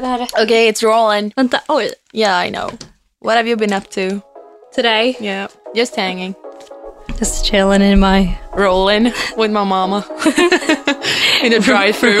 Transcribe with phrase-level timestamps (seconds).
[0.00, 1.32] Okay, it's rolling.
[1.36, 1.92] Vänta, oj.
[2.12, 2.70] Yeah, I know.
[3.18, 4.22] What have you been up to?
[4.72, 6.36] Today, Yeah, just hanging.
[7.18, 8.38] just chilling in my...
[8.54, 10.04] Rolling with my mama.
[11.42, 12.18] In a drive-through.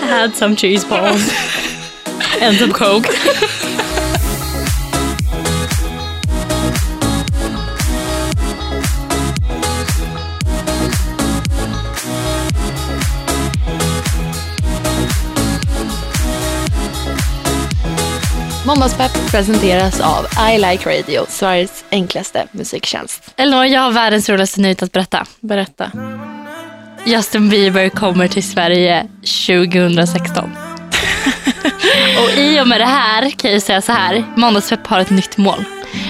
[0.00, 1.22] I had some cheese balls.
[2.40, 3.06] and some coke.
[18.66, 23.32] Måndagspepp presenteras av I Like Radio, Sveriges enklaste musiktjänst.
[23.36, 25.26] Elinor, jag har världens roligaste nyhet att berätta.
[25.40, 25.90] Berätta.
[27.04, 29.08] Justin Bieber kommer till Sverige
[29.46, 30.44] 2016.
[32.22, 34.24] och i och med det här kan jag säga så här.
[34.36, 35.64] Måndagspepp har ett nytt mål.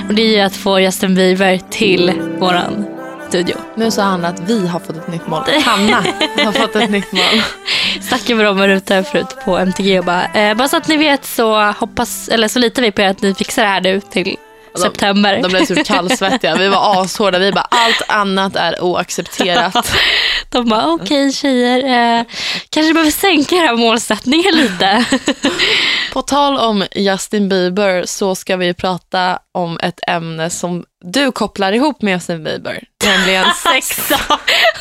[0.09, 2.96] Och det är ju att få Justin Bieber till våran
[3.29, 3.57] studio.
[3.75, 5.43] Nu sa Hanna att vi har fått ett nytt mål.
[5.65, 6.05] Hanna
[6.45, 7.43] har fått ett nytt mål.
[8.01, 11.25] Snackade med dem ute förut på MTG och bara, eh, bara så att ni vet
[11.25, 14.37] så hoppas, eller så litar vi på er att ni fixar det här nu till
[14.79, 15.43] september.
[15.43, 16.57] De blev så kallsvettiga.
[16.57, 17.39] Vi var ashårda.
[17.39, 19.93] Vi bara, allt annat är oaccepterat.
[20.51, 21.79] De bara, okej tjejer,
[22.19, 22.25] eh,
[22.71, 25.05] kanske behöver sänka era målsättningar lite.
[26.13, 31.73] På tal om Justin Bieber så ska vi prata om ett ämne som du kopplar
[31.73, 32.85] ihop med Justin Bieber.
[33.05, 34.09] Nämligen sex.
[34.09, 34.17] Så,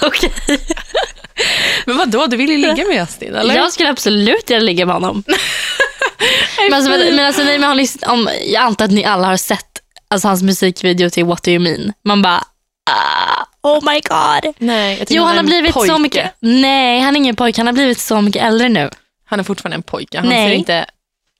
[0.01, 0.31] okej.
[1.85, 3.55] Men vadå, du vill ju ligga med Justin eller?
[3.55, 5.23] Jag skulle absolut vilja ligga med honom.
[6.57, 9.27] men alltså, men, men alltså, nej, men har ni, om, jag antar att ni alla
[9.27, 9.74] har sett
[10.07, 11.93] alltså, hans musikvideo till What Do You Mean.
[12.03, 12.43] Man bara,
[12.91, 14.53] ah, oh my god.
[14.57, 15.93] Nej, jag Jo, han har blivit pojke.
[15.93, 18.89] så mycket, nej han är ingen pojke, han har blivit så mycket äldre nu.
[19.25, 20.17] Han är fortfarande en pojke.
[20.19, 20.49] Han Nej.
[20.49, 20.85] ser inte...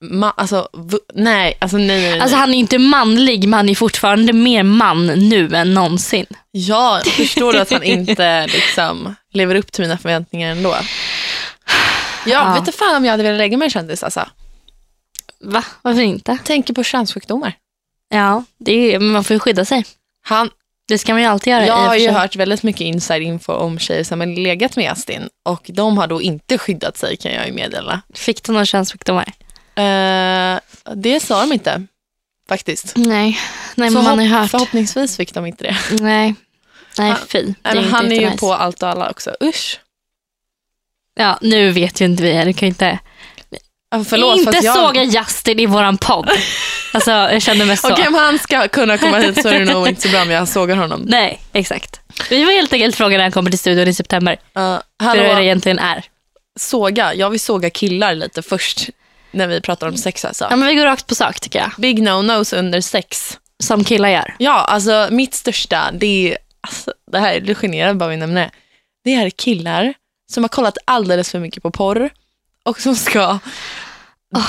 [0.03, 0.69] Ma- alltså,
[1.13, 2.19] nej, alltså nej, nej, nej.
[2.19, 6.25] Alltså han är inte manlig men han är fortfarande mer man nu än någonsin.
[6.51, 10.69] Ja, förstår du att han inte liksom lever upp till mina förväntningar ändå?
[10.69, 10.85] Ja,
[12.25, 12.53] Ja.
[12.53, 14.25] vet du fan om jag hade velat lägga mig en kändis alltså.
[15.41, 15.63] Va?
[15.81, 16.37] Varför inte?
[16.43, 17.53] Tänker på könssjukdomar.
[18.09, 19.85] Ja, det är, men man får ju skydda sig.
[20.21, 20.49] Han,
[20.87, 21.65] Det ska man ju alltid göra.
[21.67, 25.29] jag har ju hört väldigt mycket inside info om tjejer som har legat med Justin
[25.43, 28.01] och de har då inte skyddat sig kan jag ju meddela.
[28.13, 29.33] Fick du några könssjukdomar?
[29.75, 30.59] Eh,
[30.95, 31.83] det sa de inte
[32.49, 32.93] faktiskt.
[32.95, 33.39] Nej,
[33.75, 34.51] nej Så men man har ju hört.
[34.51, 35.77] Förhoppningsvis fick de inte det.
[36.01, 36.35] Nej,
[36.97, 37.39] nej Han- fy.
[37.41, 38.39] Det inte han är ju jättenice.
[38.39, 39.35] på allt och alla också.
[39.43, 39.79] Usch.
[41.15, 42.43] Ja, nu vet ju inte vi.
[42.45, 42.99] Du kan inte,
[44.03, 44.75] Förlåt, inte jag...
[44.75, 46.29] såga Justin i våran podd.
[46.93, 47.91] Alltså, jag kände mig så.
[47.91, 50.31] Okej, om han ska kunna komma hit så är det nog inte så bra om
[50.31, 51.01] jag sågar honom.
[51.05, 51.99] Nej, exakt.
[52.29, 54.37] Vi var helt enkelt fråga när han kommer till studion i september.
[54.57, 56.03] Uh, Hur det egentligen är.
[56.59, 57.13] såga.
[57.13, 58.89] Jag vill såga killar lite först
[59.31, 60.47] när vi pratar om sex alltså.
[60.49, 61.71] Ja, men vi går rakt på sak tycker jag.
[61.77, 63.39] Big no-nos under sex.
[63.63, 64.35] Som killar gör.
[64.39, 68.51] Ja, alltså mitt största, det är, alltså, det här det generar bara vi nämner det.
[69.03, 69.93] Det är killar
[70.31, 72.09] som har kollat alldeles för mycket på porr
[72.63, 73.39] och som ska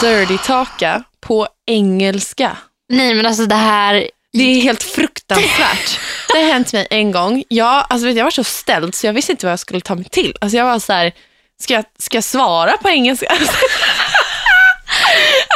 [0.00, 2.56] dirty talka på engelska.
[2.92, 6.00] Nej men alltså det här, Det är helt fruktansvärt.
[6.32, 7.44] Det har hänt mig en gång.
[7.48, 9.94] Jag, alltså, vet jag var så ställd så jag visste inte vad jag skulle ta
[9.94, 10.36] mig till.
[10.40, 11.12] Alltså, jag var så här,
[11.60, 13.26] ska jag, ska jag svara på engelska?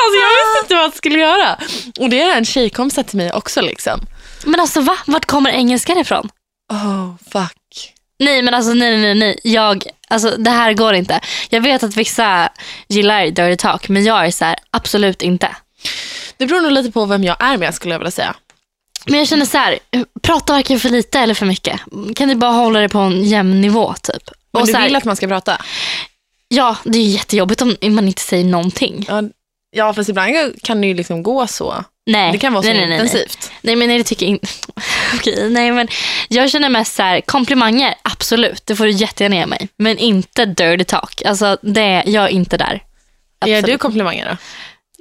[0.03, 1.59] Alltså, jag visste inte vad jag skulle göra.
[2.01, 3.61] Och det är en tjejkompis till mig också.
[3.61, 4.01] liksom.
[4.45, 4.97] men alltså va?
[5.07, 6.29] Vart kommer engelskan ifrån?
[6.73, 7.95] Oh, fuck.
[8.21, 9.41] Nej men alltså nej nej nej.
[9.45, 11.21] Jag, alltså det här går inte.
[11.51, 12.49] Jag vet att vissa
[12.89, 15.57] gillar dirty talk men jag är så här, absolut inte.
[16.37, 18.37] Det beror nog lite på vem jag är med skulle jag vilja säga.
[19.07, 19.79] Men jag känner så här,
[20.23, 21.81] prata varken för lite eller för mycket.
[22.17, 24.31] Kan du bara hålla det på en jämn nivå typ?
[24.53, 25.63] Men Och du här, vill att man ska prata?
[26.49, 29.07] Ja, det är jättejobbigt om man inte säger någonting.
[29.09, 29.23] Ja,
[29.71, 31.85] ja fast ibland kan det ju liksom gå så.
[32.07, 32.33] Nej.
[32.33, 33.53] Det kan vara så nej, nej, nej, intensivt.
[33.63, 34.49] Nej men nej, det tycker jag inte.
[35.15, 35.89] Okej, nej men
[36.29, 39.69] jag känner mest så här, komplimanger, absolut, det får du jättegärna ge mig.
[39.77, 41.23] Men inte dirty talk.
[41.25, 42.83] Alltså det, jag är inte där.
[43.47, 43.75] Ger Absolut.
[43.75, 44.37] du komplimanger då?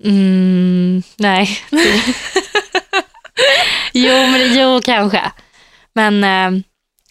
[0.10, 1.60] Mm, nej.
[3.94, 5.32] jo, men jo, kanske.
[5.94, 6.62] Men eh,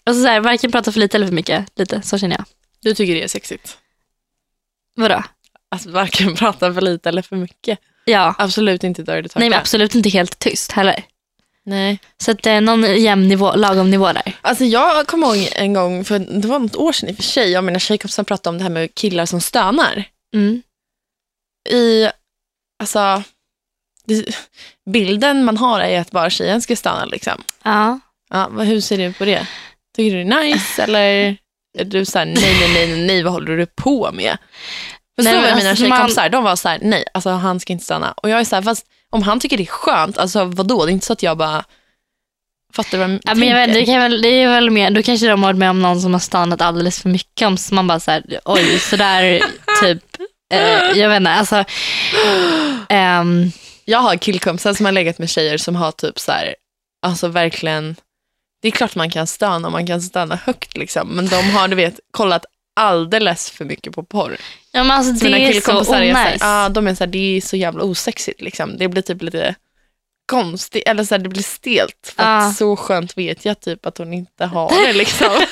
[0.05, 1.67] alltså så här, varken prata för lite eller för mycket.
[1.77, 2.45] Lite, så känner jag.
[2.83, 3.79] Du tycker det är sexigt?
[4.95, 5.23] Vadå?
[5.71, 7.79] Alltså varken prata för lite eller för mycket.
[8.05, 8.35] Ja.
[8.39, 9.41] Absolut inte dirty talk.
[9.41, 11.05] Nej, men absolut inte helt tyst heller.
[11.65, 11.99] Nej.
[12.23, 14.37] Så att det är någon jämn nivå, lagom nivå där.
[14.41, 17.23] Alltså jag kommer ihåg en gång, för det var något år sedan i och för
[17.23, 20.05] sig, jag och mina tjejkompisar pratade om det här med killar som stönar.
[20.35, 20.63] Mm.
[21.71, 22.09] I,
[22.83, 23.23] alltså,
[24.91, 27.43] bilden man har är att bara tjejen ska stöna liksom.
[27.63, 28.01] Ja.
[28.31, 29.47] Ja, hur ser du på det?
[29.97, 31.37] Tycker du det är nice eller
[31.79, 34.39] är du såhär, nej, nej, nej, nej, nej, vad håller du på med?
[35.19, 37.61] För Nej, så men var mina alltså, tjejkompisar, de var så här, nej, alltså han
[37.61, 38.13] ska inte stöna.
[38.13, 40.85] Och jag är så här, fast om han tycker det är skönt, alltså vadå?
[40.87, 41.65] Det är inte så att jag bara,
[42.73, 44.91] Fattar du vad jag Ja, men jag vet, det, kan väl, det är väl mer,
[44.91, 47.47] då kanske de har varit med om någon som har stannat alldeles för mycket.
[47.47, 49.43] Om så man bara så här, oj, sådär
[49.83, 50.03] typ.
[50.55, 51.65] Eh, jag vet inte, alltså.
[52.89, 53.51] ehm,
[53.85, 56.55] Jag har killkompisar som har legat med tjejer som har typ så här,
[57.07, 57.97] alltså verkligen,
[58.63, 61.69] det är klart man kan stöna och man kan stöna högt liksom, men de har
[61.69, 62.45] du vet kollat
[62.79, 64.37] alldeles för mycket på porr.
[64.73, 66.43] ja, men alltså, Så det är så killkompisar är så här, onajs.
[66.45, 68.77] ah, de är så här, det är så jävla osexigt liksom.
[68.77, 69.55] Det blir typ lite
[70.27, 72.13] konstigt, eller så här, det blir stelt.
[72.17, 75.31] För att så skönt vet jag typ att hon inte har det liksom.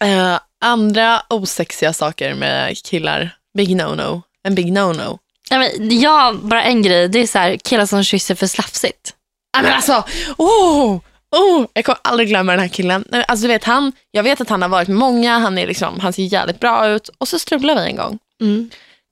[0.00, 4.22] Eh, andra osexiga saker med killar, big no-no.
[4.44, 5.18] En big no-no.
[5.50, 7.08] Ja, men, ja, bara en grej.
[7.08, 9.14] Det är så här, killar som kysser för slafsigt.
[9.52, 10.04] Ja, men alltså,
[10.38, 11.00] oh,
[11.32, 13.04] oh, jag kommer aldrig glömma den här killen.
[13.28, 16.00] Alltså, du vet, han, jag vet att han har varit med många, han, är liksom,
[16.00, 18.18] han ser jävligt bra ut och så strulade vi en gång.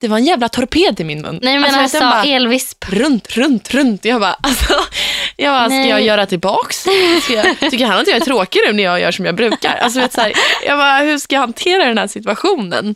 [0.01, 1.39] Det var en jävla torped i min mun.
[1.43, 2.85] Nej men Alltså, alltså, bara, elvisp.
[2.89, 4.05] runt, runt, runt.
[4.05, 4.75] Jag bara, alltså,
[5.37, 6.87] jag bara ska jag göra tillbaks?
[7.31, 9.75] Jag, tycker han att jag är tråkig nu när jag gör som jag brukar?
[9.77, 10.33] Alltså, vet, så här,
[10.67, 12.95] jag bara, hur ska jag hantera den här situationen?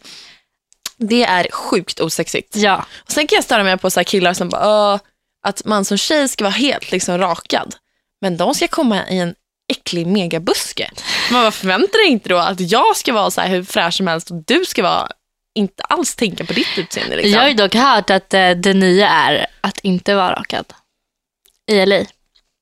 [0.97, 2.57] Det är sjukt osexigt.
[2.57, 2.85] Ja.
[3.07, 5.01] Och sen kan jag störa mig på så killar som bara, "Åh,
[5.47, 7.75] att man som tjej ska vara helt liksom rakad.
[8.25, 9.35] Men de ska komma i en
[9.73, 10.91] äcklig megabuske.
[11.31, 14.07] Man bara förväntar dig inte då att jag ska vara så här hur fräsch som
[14.07, 15.09] helst och du ska vara
[15.55, 17.17] inte alls tänka på ditt utseende.
[17.17, 17.33] Liksom.
[17.33, 20.65] Jag har ju dock hört att eh, det nya är att inte vara rakad.
[21.71, 22.01] I LA.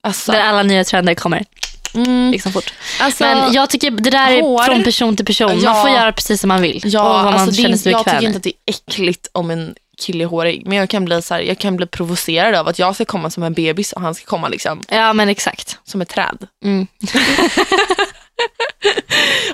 [0.02, 1.44] alltså, Där alla nya trender kommer
[1.94, 2.72] mm, liksom fort.
[3.00, 4.62] alltså, Men jag tycker det där är hår.
[4.62, 5.60] från person till person.
[5.60, 5.72] Ja.
[5.72, 6.80] Man får göra precis som man vill.
[6.84, 8.26] Ja, och vad man alltså känner sig jag bekväm tycker i.
[8.26, 9.74] inte att det är äckligt om en
[10.06, 12.78] kille är hårig, men jag kan, bli så här, jag kan bli provocerad av att
[12.78, 15.78] jag ska komma som en bebis och han ska komma liksom Ja men exakt.
[15.84, 16.46] som ett träd.
[16.64, 16.87] Mm.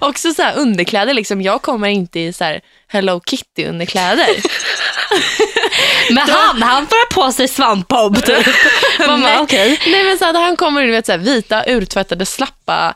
[0.00, 4.27] Också så här underkläder, liksom, jag kommer inte i så här Hello Kitty underkläder.
[6.15, 8.47] Men han, han får ha på sig svampbob typ.
[9.06, 10.05] Man bara Nej.
[10.05, 12.94] men så här, han kommer i så här, vita, urtvättade, slappa,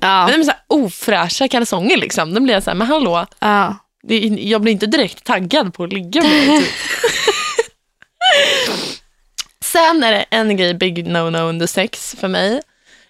[0.00, 0.26] Ja.
[0.26, 2.34] men så här, ofräscha kalsonger liksom.
[2.34, 3.76] Då blir jag så här, men hallå, ja.
[4.38, 6.60] Jag blir inte direkt taggad på att ligga med dig.
[6.60, 6.68] Typ.
[9.64, 12.60] Sen är det en grej, big no-no under sex för mig.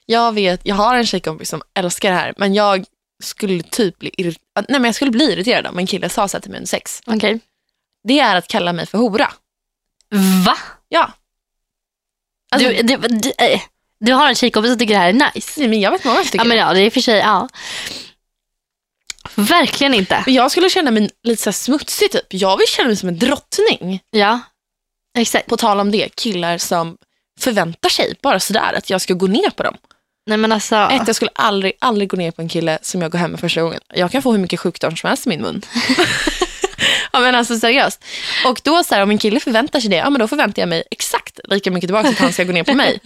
[0.07, 2.85] Jag vet, jag har en tjejkompis som älskar det här, men jag
[3.23, 6.37] skulle typ bli, irri- nej, men jag skulle bli irriterad om en kille sa så
[6.37, 7.01] här till mig under sex.
[7.07, 7.41] Okej.
[8.09, 9.33] Det är att kalla mig för hora.
[10.47, 10.57] Va?
[10.89, 11.13] Ja.
[12.51, 13.61] Alltså, du, du, du, eh,
[14.01, 15.61] du har en tjejkompis som tycker det här är nice.
[15.61, 17.49] nej, men jag vet många som tycker Ja men ja, det är för sig, ja.
[19.35, 20.25] Verkligen inte.
[20.27, 22.27] Jag skulle känna mig lite så här smutsig typ.
[22.29, 24.01] Jag vill känna mig som en drottning.
[24.11, 24.41] Ja,
[25.19, 25.47] exakt.
[25.47, 26.97] På tal om det, killar som
[27.41, 29.77] förväntar sig bara sådär att jag ska gå ner på dem.
[30.27, 30.77] Nej men alltså.
[30.77, 33.41] Ett, jag skulle aldrig, aldrig gå ner på en kille som jag går hem med
[33.41, 33.81] första gången.
[33.95, 35.63] Jag kan få hur mycket sjukdom som helst i min mun.
[37.13, 38.05] ja men alltså seriöst.
[38.47, 40.69] Och då så här, om en kille förväntar sig det, ja men då förväntar jag
[40.69, 43.01] mig exakt lika mycket tillbaka att han ska gå ner på mig.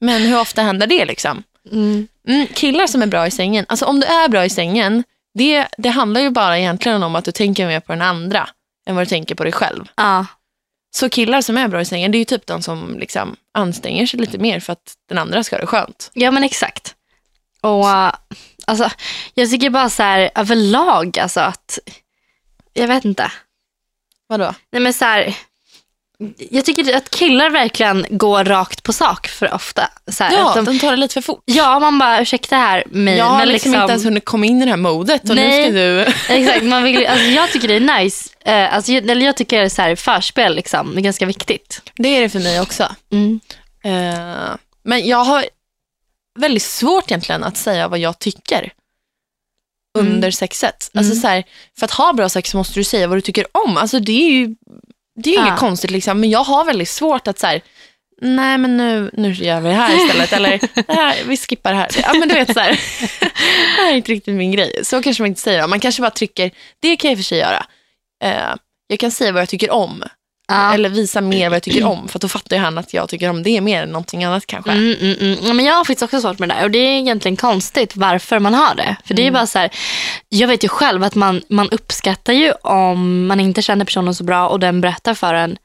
[0.00, 1.42] Men hur ofta händer det liksom?
[1.72, 2.08] Mm.
[2.28, 5.04] Mm, killar som är bra i sängen, alltså om du är bra i sängen,
[5.34, 8.48] det, det handlar ju bara egentligen om att du tänker mer på den andra
[8.86, 9.84] än vad du tänker på dig själv.
[9.96, 10.26] Ja.
[10.90, 14.06] Så killar som är bra i sängen, det är ju typ de som liksom anstränger
[14.06, 16.10] sig lite mer för att den andra ska ha det skönt.
[16.14, 16.94] ja men exakt.
[17.60, 18.12] Och uh,
[18.66, 18.90] alltså,
[19.34, 21.78] jag tycker bara så här överlag alltså att,
[22.72, 23.32] jag vet inte.
[24.26, 24.54] Vadå?
[24.72, 25.36] Nej men så här,
[26.50, 29.90] jag tycker att killar verkligen går rakt på sak för ofta.
[30.06, 31.42] Så här, Ja, att de, de tar det lite för fort.
[31.44, 33.16] ja man bara ursäkta här mig.
[33.16, 35.58] Jag har men liksom, inte ens hunnit komma in i det här modet och Nej.
[35.58, 36.00] nu ska du...
[36.40, 38.30] Exakt, man vill, alltså jag tycker det är nice.
[38.44, 41.26] Eh, alltså, jag, eller jag tycker det är så här, förspel liksom, det är ganska
[41.26, 41.82] viktigt.
[41.94, 42.88] Det är det för mig också.
[43.12, 43.40] Mm.
[43.84, 44.50] Eh,
[44.82, 45.44] men jag har
[46.38, 48.72] väldigt svårt egentligen att säga vad jag tycker
[49.98, 50.12] Mm.
[50.12, 50.90] under sexet.
[50.94, 51.22] Alltså Mm.
[51.22, 51.44] så här,
[51.78, 53.76] för att ha bra sex måste du säga vad du tycker om.
[53.76, 54.54] Alltså det är ju,
[55.22, 57.60] det är ju inget konstigt liksom, men jag har väldigt svårt att så här,
[58.20, 60.32] nej men nu, nu gör vi det här istället.
[60.32, 60.60] Eller
[60.92, 61.88] här, vi skippar det här.
[62.02, 62.70] Ja men du vet så här,
[63.20, 64.80] det här är inte riktigt min grej.
[64.84, 65.66] Så kanske man inte säger.
[65.66, 66.50] Man kanske bara trycker,
[66.80, 67.66] det kan jag i och för sig göra.
[68.24, 68.54] Eh,
[68.86, 70.04] jag kan säga vad jag tycker om.
[70.50, 70.74] Ja.
[70.74, 72.08] Eller visa mer vad jag tycker om.
[72.08, 74.46] För att då fattar ju han att jag tycker om det mer än någonting annat
[74.46, 74.70] kanske.
[74.70, 75.38] Mm, mm, mm.
[75.42, 77.96] Ja, Men jag har faktiskt också svårt med det där och det är egentligen konstigt
[77.96, 78.96] varför man har det.
[79.04, 79.70] För det är bara så här,
[80.28, 84.24] jag vet ju själv att man, man uppskattar ju om man inte känner personen så
[84.24, 85.56] bra och den berättar för en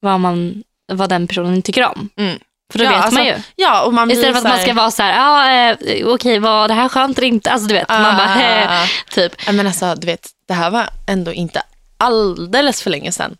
[0.00, 2.08] vad, man, vad den personen tycker om.
[2.16, 2.38] Mm.
[2.72, 3.34] För då Ja, vet alltså, man ju.
[3.56, 6.74] Ja, man Istället för att man ska vara så här, ja eh, okej var det
[6.74, 7.50] här skönt eller inte?
[7.50, 9.32] Alltså du vet, man bara, Ah, ah, typ.
[9.48, 9.52] ah.
[9.52, 11.62] Men alltså, du vet, det här var ändå inte
[11.98, 13.36] alldeles för länge sedan.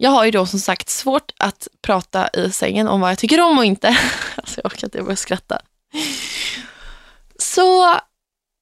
[0.00, 3.40] Jag har ju då som sagt svårt att prata i sängen om vad jag tycker
[3.40, 3.98] om och inte.
[4.36, 5.60] Alltså jag orkar inte, jag börjar skratta.
[7.38, 8.00] Så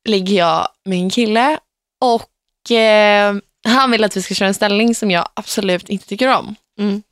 [0.09, 1.59] ligger jag med en kille
[2.00, 3.35] och eh,
[3.69, 6.55] han vill att vi ska köra en ställning som jag absolut inte tycker om.
[6.78, 7.02] Mm.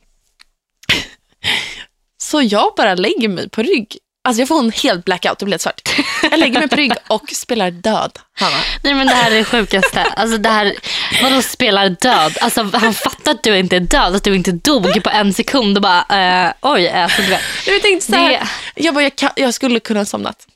[2.22, 3.98] Så jag bara lägger mig på rygg.
[4.24, 5.80] Alltså jag får en helt blackout, det blir helt svart.
[6.22, 8.56] Jag lägger mig på rygg och spelar död, Hanna.
[8.82, 10.02] Nej men det här är det sjukaste.
[10.16, 10.74] Alltså det här,
[11.22, 12.38] vadå spelar död?
[12.40, 15.76] Alltså han fattar att du inte är död, att du inte dog på en sekund
[15.78, 17.40] och bara, eh, oj, alltså du vet.
[17.66, 18.46] Jag tänkte så här, Det-
[18.82, 20.46] jag, bara, jag, kan, jag skulle kunna ha somnat.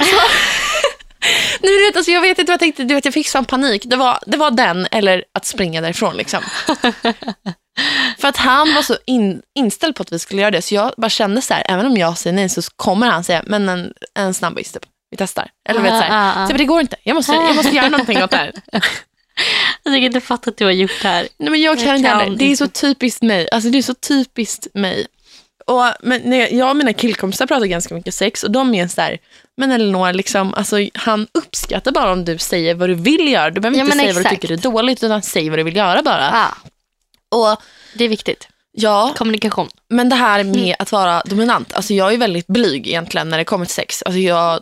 [0.00, 0.04] Så,
[1.60, 3.44] Nej, du vet, alltså, jag vet inte vad jag tänkte, du vet, jag fick sån
[3.44, 3.82] panik.
[3.86, 6.16] Det var, det var den eller att springa därifrån.
[6.16, 6.42] Liksom.
[8.18, 10.92] För att han var så in, inställd på att vi skulle göra det, så jag
[10.96, 13.92] bara kände så här, även om jag säger nej så kommer han säga, men en,
[14.14, 14.82] en snabbis typ.
[15.10, 15.50] Vi testar.
[15.68, 16.10] Eller vet, så här.
[16.10, 16.46] Ah, ah, ah.
[16.46, 18.52] Så, det går inte, jag måste, jag måste göra någonting åt det här.
[19.82, 21.28] Jag tycker inte fatta att du har gjort det här.
[21.38, 22.36] Nej, men jag kan Jag inte kan heller.
[22.36, 22.56] Det är inte.
[22.56, 23.48] så typiskt mig.
[23.52, 25.06] Alltså, det är så typiskt mig.
[25.66, 29.00] Och, men när jag, och mina killkompisar pratar ganska mycket sex och de är så
[29.00, 29.18] här,
[29.56, 33.50] men Elinor, liksom, alltså, han uppskattar bara om du säger vad du vill göra.
[33.50, 34.40] Du behöver Ja, inte säga vad du exakt.
[34.42, 36.30] tycker är dåligt, utan säg vad du vill göra bara.
[36.32, 36.54] Ah,
[37.30, 37.56] Och
[37.94, 38.48] det är viktigt.
[38.72, 39.68] ja, Kommunikation.
[39.88, 40.52] men det här Mm.
[40.60, 44.02] med att vara dominant, alltså jag är väldigt blyg egentligen när det kommer till sex.
[44.02, 44.60] Alltså jag,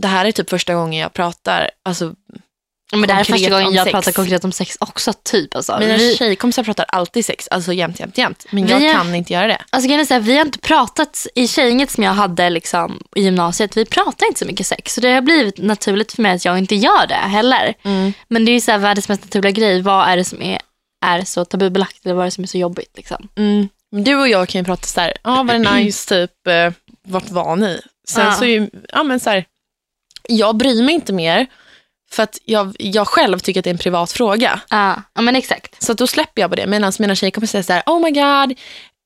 [0.00, 2.14] det här är typ första gången jag pratar, alltså
[2.92, 3.92] Men det här är första gången jag sex.
[3.92, 5.12] pratar konkret om sex också.
[5.12, 5.54] typ.
[5.56, 5.78] Alltså.
[5.78, 8.46] mina vi, tjejkompisar pratar alltid sex, alltså jämt, jämt, jämt.
[8.50, 9.58] Men Vi jag är- kan inte göra det.
[9.70, 13.22] alltså, är så här, vi har inte pratat, i tjejinget som jag hade liksom, i
[13.22, 14.94] gymnasiet, vi pratar inte så mycket sex.
[14.94, 17.74] Så det har blivit naturligt för mig att jag inte gör det heller.
[17.82, 18.12] Mm.
[18.28, 19.82] Men det är ju så här, världens mest naturliga grej.
[19.82, 20.58] Vad är det som är,
[21.06, 22.96] är så tabubelagt eller vad är det som är så jobbigt?
[22.96, 23.28] Liksom?
[23.36, 23.68] Mm.
[23.90, 26.72] Du och jag kan ju prata så här, ja var det nice, typ, eh,
[27.08, 27.80] vart var ni?
[28.08, 28.32] Sen Ja.
[28.32, 29.44] så är ju, ja men så här,
[30.28, 31.46] jag bryr mig inte mer
[32.10, 34.60] för att jag, jag själv tycker att det är en privat fråga.
[34.70, 35.82] Ja, ja men exakt.
[35.82, 36.66] Så då släpper jag på det.
[36.66, 38.58] Medan mina tjejkompisar säger så här, oh my god,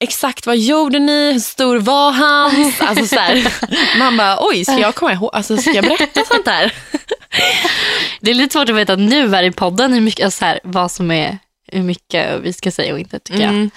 [0.05, 2.73] exakt vad gjorde ni, hur stor var han?
[2.89, 3.53] Alltså så här,
[3.99, 6.75] man bara, oj, ska jag komma ihåg, alltså ska jag berätta sånt där?
[8.21, 10.61] Det är lite svårt att veta nu här i podden hur mycket, alltså, så här,
[10.65, 11.39] vad som är
[11.73, 13.51] hur mycket vi ska säga och inte tycker jag.
[13.51, 13.71] Mm.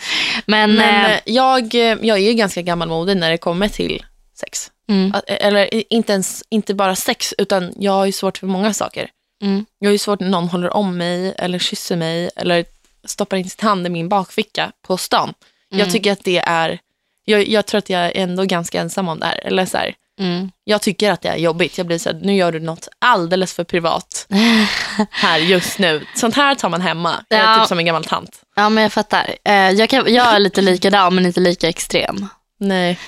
[0.46, 4.06] Men, Men eh, eh, jag, eh, jag är ju ganska gammalmodig när det kommer till
[4.34, 4.72] sex.
[4.90, 8.74] mm, Att- Eller inte, ens, inte bara sex, utan jag har ju svårt för många
[8.74, 9.10] saker.
[9.42, 9.66] mm.
[9.80, 12.66] Jag har ju svårt när någon håller om mig eller kysser mig eller
[13.06, 15.34] stoppar in sitt hand i min bakficka på stan.
[15.72, 15.80] Mm.
[15.86, 16.80] Jag tycker att det är,
[17.26, 19.40] jag, jag tror att jag är ändå ganska ensam om det här.
[19.44, 20.52] Eller så här, Mm.
[20.64, 21.78] jag tycker att det är jobbigt.
[21.78, 24.28] Jag blir så här, nu gör du något alldeles för privat
[25.12, 26.06] här just nu.
[26.16, 27.24] Sånt här tar man hemma.
[27.28, 27.60] Jag är Ja.
[27.60, 28.42] typ som en gammal tant.
[28.56, 29.36] Ja men jag fattar.
[29.46, 32.28] Eh, jag, kan, jag är lite likadan men inte lika extrem.
[32.60, 33.00] Nej.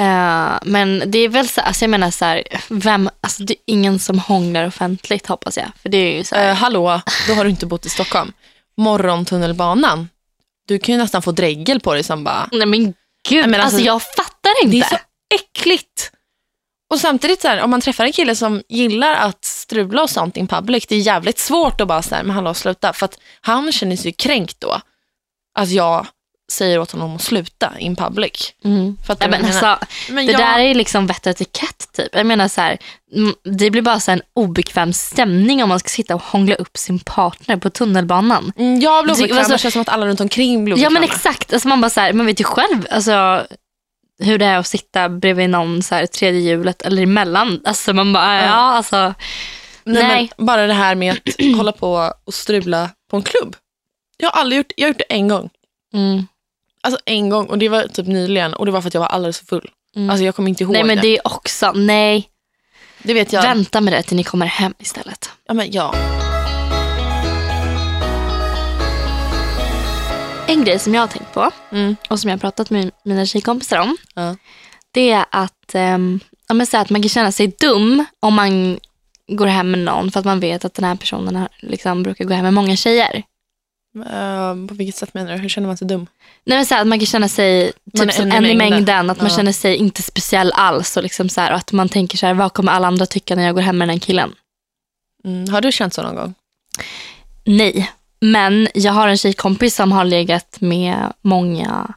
[0.00, 3.58] Eh, men det är väl så, alltså jag menar så här, vem, alltså det är
[3.66, 5.66] ingen som hånglar offentligt hoppas jag.
[5.82, 8.32] För det är ju så här, Eh, hallå, då har du inte bott i Stockholm.
[8.76, 10.08] Morgontunnelbanan.
[10.68, 12.94] Du kan ju nästan få dregel på dig som bara, nej men
[13.28, 14.76] gud, men alltså, alltså, jag fattar inte.
[14.76, 14.96] Det är så
[15.34, 16.12] äckligt.
[16.90, 20.36] Och samtidigt så här, om man träffar en kille som gillar att strula och sånt
[20.36, 22.92] in public, det är jävligt svårt att bara säga, men hallå sluta.
[22.92, 24.80] För att han känner sig ju kränkt då.
[25.58, 26.06] Att jag
[26.52, 28.54] säger åt honom att sluta in public.
[28.64, 28.96] Mm.
[29.06, 32.08] Fattar Nej, du men alltså, Men det jag, där är liksom vett och etikett typ.
[32.12, 32.78] Jag menar så här,
[33.14, 36.76] mm, det blir bara så en obekväm stämning om man ska sitta och hångla upp
[36.76, 38.52] sin partner på tunnelbanan.
[38.56, 41.00] Mm, jag blir obekväm, alltså- det känns som att alla runt omkring blir Ja obekväma.
[41.00, 43.46] men exakt, alltså man bara så här, man vet ju själv alltså,
[44.18, 47.60] hur det är att sitta bredvid någon så här, tredje hjulet eller emellan.
[47.64, 48.52] Alltså man bara, ja, Ja.
[48.52, 49.14] alltså.
[49.84, 50.30] Nej, Nej.
[50.38, 53.56] Bara det här med att hålla på och strula på en klubb.
[54.16, 55.50] Jag har aldrig gjort, jag har gjort det en gång.
[55.94, 56.26] Mm.
[56.82, 59.08] Alltså en gång och det var typ nyligen och det var för att jag var
[59.08, 59.70] alldeles för full.
[59.96, 60.10] Mm.
[60.10, 61.02] Alltså jag kommer inte ihåg Nej men det.
[61.02, 62.28] det är också, nej.
[63.02, 63.42] Det vet jag.
[63.42, 65.30] Vänta med det till ni kommer hem istället.
[65.48, 65.94] Ja, men ja.
[70.46, 71.96] En grej som jag har tänkt på Mm.
[72.10, 73.96] och som jag har pratat med mina tjejkompisar om.
[74.14, 74.36] Ja.
[74.90, 76.20] Det är att, um,
[76.54, 78.78] men så här att man kan känna sig dum om man
[79.28, 82.24] går hem med någon för att man vet att den här personen har, liksom, brukar
[82.24, 83.22] gå hem med många tjejer.
[84.10, 85.38] Eh, på vilket sätt menar du?
[85.38, 86.06] Hur känner man sig dum?
[86.44, 88.44] Nej, men så här, att man kan känna sig Man typ som en i en
[88.46, 89.10] i mängden.
[89.10, 89.36] Att man Ja.
[89.36, 90.96] känner sig inte speciell alls.
[90.96, 93.36] Och, liksom så här, och att man tänker så här, vad kommer alla andra tycka
[93.36, 94.34] när jag går hem med den här killen?
[95.24, 95.48] Mm.
[95.52, 96.34] Har du känt så någon gång?
[97.44, 101.94] Nej, men jag har en tjejkompis som har legat med många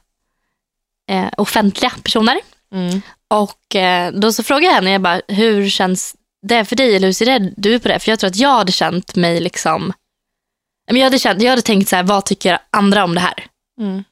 [1.09, 2.39] eh, offentliga personer.
[2.73, 3.01] Mm.
[3.27, 6.95] Och eh, då så frågade jag henne, jag bara, hur känns det för dig?
[6.95, 7.99] Eller hur ser du på det?
[7.99, 9.93] För jag tror att jag hade känt mig liksom,
[10.85, 13.45] jag hade, känt, jag hade tänkt så här, vad tycker andra om det här?
[13.81, 14.03] Mm.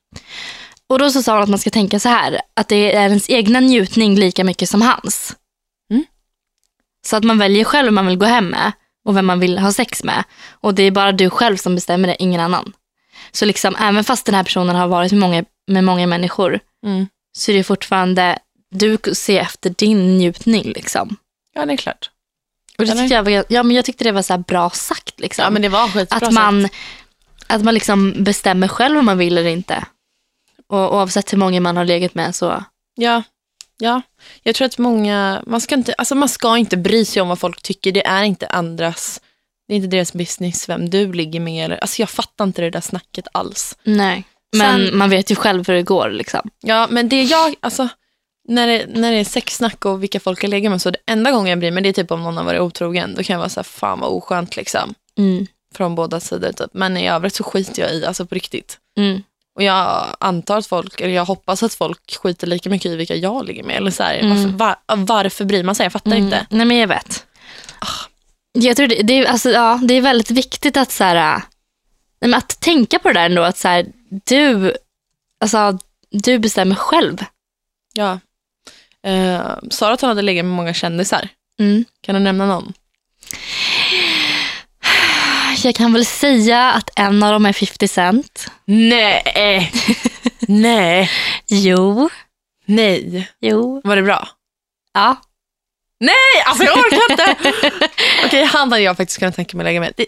[0.89, 3.29] Och då så sa hon att man ska tänka så här, att det är ens
[3.29, 5.35] egna njutning lika mycket som hans.
[5.91, 6.05] Mm.
[7.07, 8.71] Så att man väljer själv vem man vill gå hem med
[9.07, 10.23] och vem man vill ha sex med.
[10.51, 12.73] Och det är bara du själv som bestämmer det, ingen annan.
[13.31, 17.07] Så liksom, även fast den här personen har varit med många, med många människor Mm.
[17.37, 18.39] så är det fortfarande,
[18.71, 20.63] du ser efter din njutning.
[20.63, 21.17] Liksom.
[21.53, 22.09] Ja, det är klart.
[22.77, 25.19] Och det tyckte jag, ja, men jag tyckte det var så bra sagt.
[25.19, 25.43] Liksom.
[25.43, 26.75] Ja, men det var skitbra att man, sagt.
[27.47, 29.85] att man liksom bestämmer själv om man vill eller inte.
[30.67, 32.63] Och oavsett hur många man har legat med så
[32.95, 33.23] Ja,
[33.79, 34.01] Ja,
[34.43, 37.39] jag tror att många, man ska, inte, alltså man ska inte bry sig om vad
[37.39, 37.91] folk tycker.
[37.91, 39.21] Det är inte andras,
[39.67, 41.65] det är inte deras business vem du ligger med.
[41.65, 43.77] Eller, alltså jag fattar inte det där snacket alls.
[43.83, 44.23] Nej.
[44.55, 46.09] Men Sen- man vet ju själv hur det går.
[46.09, 46.49] Liksom.
[46.61, 47.87] Ja, men det jag, alltså
[48.47, 51.31] när det, när det är sexsnack och vilka folk jag lägger med så det enda
[51.31, 53.15] gången jag bryr mig det är typ om någon har varit otrogen.
[53.15, 54.93] Då kan jag vara så här, fan vad oskönt liksom.
[55.17, 55.47] Mm.
[55.75, 56.69] Från båda sidor typ.
[56.73, 58.77] Men i övrigt så skiter jag i, alltså på riktigt.
[58.97, 59.23] Mm.
[59.57, 63.15] Och jag antar att folk, eller jag hoppas att folk skiter lika mycket i vilka
[63.15, 63.75] jag ligger med.
[63.75, 64.57] Eller så här, Mm.
[64.57, 64.57] varför,
[64.95, 65.83] var, varför bryr man sig?
[65.85, 66.47] Jag fattar inte.
[66.49, 67.25] Nej men jag vet.
[68.51, 71.41] Jag tror det, det, är, alltså, ja, det är väldigt viktigt att, så här,
[72.35, 73.43] att tänka på det där ändå.
[73.43, 73.85] Att så här,
[74.25, 74.73] du,
[75.41, 75.77] alltså,
[76.09, 77.23] du bestämmer själv.
[77.93, 78.19] Ja.
[79.03, 81.29] Eh, sa du att hon hade legat med många kändisar?
[81.59, 81.85] Mm.
[82.01, 82.73] Kan du nämna någon?
[85.63, 88.51] Jag kan väl säga att en av dem är 50 Cent.
[88.65, 89.71] Nej.
[90.39, 91.11] Nej.
[91.47, 92.09] Jo.
[92.65, 93.29] Nej.
[93.41, 93.81] Jo.
[93.83, 94.27] Var det bra?
[94.93, 95.15] Ja.
[95.99, 96.13] Nej,
[96.45, 97.35] alltså jag orkar inte.
[98.25, 99.93] Okej, han hade jag faktiskt kunnat tänka mig lägga med.
[99.97, 100.05] Det,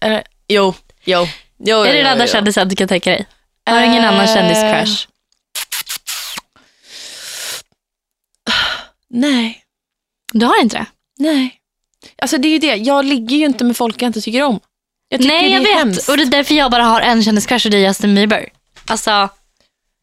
[0.00, 0.74] eller, jo,
[1.04, 1.28] jo.
[1.58, 2.26] jo Är det den jo.
[2.26, 3.26] kändisen du kan tänka dig?
[3.66, 5.08] Har du ingen Eh, annan kändiscrush?
[9.10, 9.62] Nej,
[10.32, 10.86] Du har inte det?
[11.18, 11.60] nej.
[12.18, 14.60] Alltså det är ju det, jag ligger ju inte med folk jag inte tycker om.
[15.08, 15.74] Jag Nej, jag vet.
[15.78, 16.08] hemskt.
[16.08, 18.48] Och det är därför jag bara har en kändiscrush och det är Justin Bieber.
[18.86, 19.28] Alltså,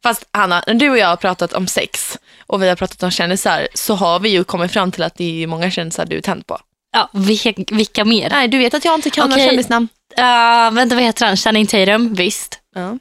[0.02, 3.10] Fast Hanna, när du och jag har pratat om sex och vi har pratat om
[3.10, 6.20] kändisar så har vi ju kommit fram till att det är många kändisar du är
[6.20, 6.58] tänd på.
[6.92, 8.30] ja, vilka, vilka mer?
[8.30, 9.48] Nej, du vet att jag inte kan några Okej.
[9.48, 9.88] kändisnamn.
[10.18, 11.36] Uh, vänta, vad heter han?
[11.36, 12.14] Channing Tatum?
[12.14, 12.58] Visst.
[12.74, 12.98] Ja.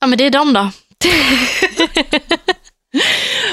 [0.00, 0.70] Ja, men det är de då.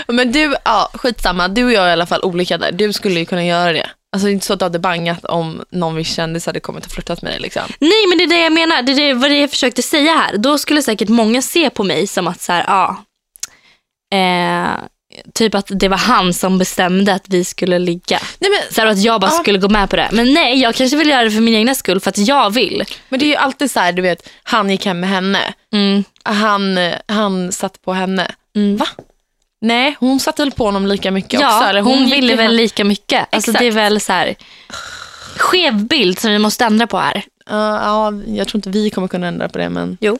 [0.13, 2.71] Men du, ja skitsamma, du och jag är i alla fall olika där.
[2.71, 3.89] Du skulle ju kunna göra det.
[4.15, 7.21] Alltså inte så att du hade bangat om någon viss kändis hade kommit och flörtat
[7.21, 7.63] med dig liksom.
[7.79, 8.81] Nej, men det är det jag menar.
[8.81, 10.37] Det är det, vad det jag försökte säga här.
[10.37, 13.03] Då skulle säkert många se på mig som att så här, ja.
[14.17, 14.69] Eh,
[15.33, 18.19] typ att det var han som bestämde att vi skulle ligga.
[18.39, 19.37] Nej men, Så här, att jag bara Ja.
[19.39, 20.09] skulle gå med på det.
[20.11, 22.83] Men nej, jag kanske vill göra det för min egna skull för att jag vill.
[23.09, 25.53] men det är ju alltid så här, du vet, han gick hem med henne.
[25.73, 26.03] Mm.
[26.23, 28.31] Han, han satt på henne.
[28.55, 28.77] Mm.
[28.77, 28.87] Va?
[29.61, 31.69] Nej, hon satte väl på honom lika mycket Ja, också?
[31.69, 33.27] Eller hon, gick ville väl lika mycket.
[33.31, 33.59] Alltså, Exakt.
[33.59, 34.35] det är väl så här
[35.37, 37.23] skev bild som vi måste ändra på här.
[37.45, 40.19] Ja, ja, jag tror inte vi kommer kunna ändra på det, men Jo.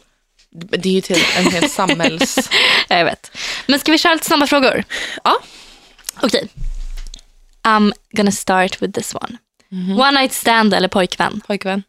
[0.51, 2.49] det är ju till en hel samhälls...
[2.89, 3.37] Ja, Jag vet.
[3.67, 4.83] Men ska vi köra lite snabba frågor?
[5.23, 5.37] Ja.
[6.21, 6.47] Okej.
[7.63, 9.37] I'm gonna start with this one.
[10.01, 11.41] One night stand eller pojkvän?
[11.47, 11.83] Pojkvän.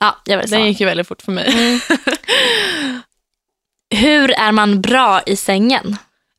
[0.00, 1.54] Ja, jag vill Den gick ju väldigt fort för mig.
[3.94, 5.96] Hur är man bra i sängen?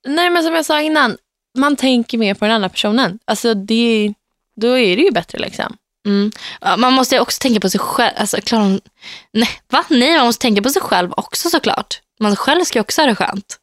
[0.08, 1.18] Nej, men som jag sa innan,
[1.58, 3.20] man tänker mer på den andra personen.
[3.26, 4.14] Alltså, det,
[4.56, 5.78] då är det ju bättre liksom.
[6.06, 6.32] Mm.
[6.78, 8.14] Man måste också tänka på sig själv.
[8.18, 8.80] Alltså, klar,
[9.34, 9.84] nej, va?
[9.90, 12.02] nej, man måste tänka på sig själv också såklart.
[12.20, 13.58] Man själv ska också ha det skönt.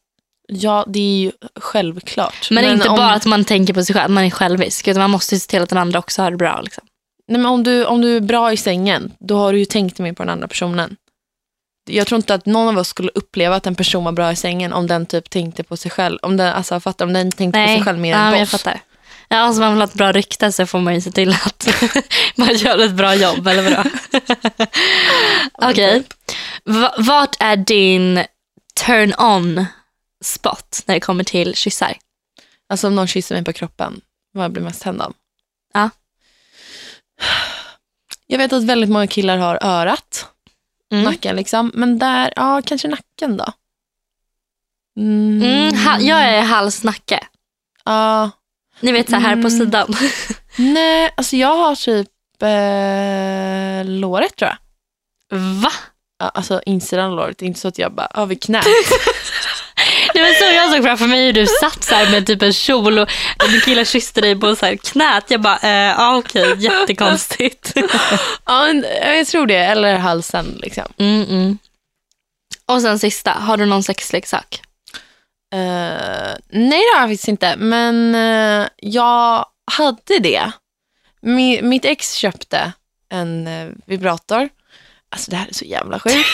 [0.47, 2.51] Ja, det är ju självklart.
[2.51, 4.87] Men, inte om, bara att man tänker på sig själv, man är självisk.
[4.87, 6.61] Utan man måste se till att den andra också har det bra.
[6.61, 6.83] Liksom.
[7.27, 9.99] Nej, men om, du, om du är bra i sängen, då har du ju tänkt
[9.99, 10.95] mer på den andra personen.
[11.89, 14.35] Jag tror inte att någon av oss skulle uppleva att en person var bra i
[14.35, 16.19] sängen om den typ tänkte på sig själv.
[16.21, 18.37] Om den, alltså, fattar, om den tänkte på sig själv mer ja, än men på
[18.37, 18.49] jag oss.
[18.51, 18.79] fattar.
[19.27, 21.67] Ja, alltså man vill ha ett bra rykte så får man ju se till att
[22.35, 23.47] man gör ett bra jobb.
[23.47, 23.89] Eller vadå?
[25.53, 26.03] Okej.
[26.63, 28.23] Va- Vart är din
[28.85, 29.65] turn on
[30.23, 31.97] spot när det kommer till kyssar?
[32.69, 34.01] Alltså om någon kysser mig på kroppen,
[34.33, 35.13] vad blir mest tänd av?
[35.73, 35.89] Ja.
[38.27, 40.25] Jag vet att väldigt många killar har örat,
[40.91, 41.03] Mm.
[41.05, 41.71] nacken liksom.
[41.73, 43.45] Men där, ja kanske nacken då.
[44.97, 45.41] Mm.
[45.43, 47.19] Mm, ha, jag är halsnacke.
[47.85, 48.29] Ja.
[48.79, 49.49] Ni vet så här på Mm.
[49.49, 49.95] sidan.
[50.57, 52.07] Nej, alltså jag har typ
[52.41, 54.57] eh, låret tror jag.
[55.39, 55.71] Va?
[56.19, 58.65] Ja, alltså insidan av låret, inte så att jag bara över knät.
[60.19, 62.53] Det var så jag såg framför mig hur du satt så här med typ en
[62.53, 65.23] kjol och en kille kysste dig på så här knät.
[65.27, 67.73] Jag bara, eh, ja okej, jättekonstigt.
[68.45, 68.85] ja, men,
[69.17, 70.83] jag tror det, eller halsen liksom.
[70.97, 71.57] Mm, mm.
[72.65, 74.61] Och sen sista, har du någon sexleksak?
[75.53, 80.51] Eh, nej det har jag faktiskt inte, men eh, jag hade det.
[81.21, 82.73] Mi, mitt ex köpte
[83.09, 84.49] en eh, vibrator.
[85.09, 86.27] Alltså det här är så jävla sjukt.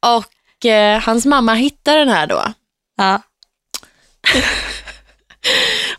[0.06, 2.52] Och eh, hans mamma hittade den här då
[3.00, 3.22] Ja.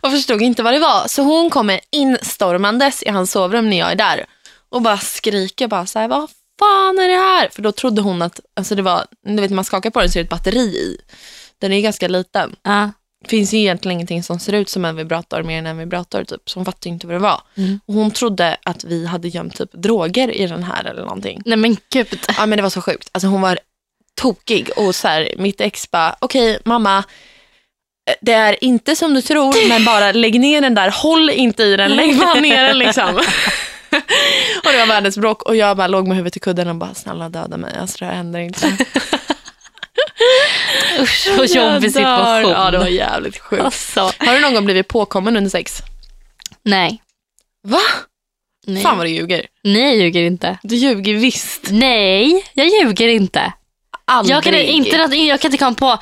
[0.00, 1.08] och förstod inte vad det var.
[1.08, 4.26] Så hon kommer instormandes i hans sovrum när jag är där
[4.68, 7.48] och bara skriker bara så här, vad fan är det här?
[7.48, 10.10] För då trodde hon att, alltså det var, du vet när man skakar på den
[10.10, 10.96] så är det ett batteri i.
[11.58, 12.56] Den är ganska liten.
[12.62, 12.90] ja.
[13.28, 16.50] finns ju egentligen ingenting som ser ut som en vibrator mer än en vibrator typ.
[16.50, 17.42] Så hon fattade inte vad det var.
[17.54, 17.80] Mm.
[17.86, 21.42] Och hon trodde att vi hade gömt typ droger i den här eller någonting.
[21.44, 22.18] Nej men gud.
[22.38, 23.08] Ja men det var så sjukt.
[23.12, 23.58] Alltså hon var
[24.20, 27.04] tokig och så här, mitt ex bara, okej mamma,
[28.20, 31.76] Det är inte som du tror, men bara lägg ner den där, håll inte i
[31.76, 33.14] den, lägg bara ner den liksom.
[34.64, 36.94] och det var världens bråk och jag bara låg med huvudet i kudden och bara
[36.94, 38.76] snälla döda mig, alltså det här händer inte.
[41.00, 42.50] Usch, vad jobbig situation.
[42.52, 43.62] Ja, det var jävligt sjukt.
[43.62, 45.78] Alltså, Har du någon gång blivit påkommen under sex?
[46.62, 47.02] nej.
[47.64, 47.80] Va?
[48.66, 48.82] nej.
[48.82, 49.46] Fan vad du ljuger.
[49.64, 50.58] Nej, jag ljuger inte.
[50.62, 51.68] Du ljuger visst.
[51.70, 53.52] Nej, jag ljuger inte.
[54.12, 54.36] Aldrig.
[54.36, 55.98] Jag kan inte, jag kan inte komma på,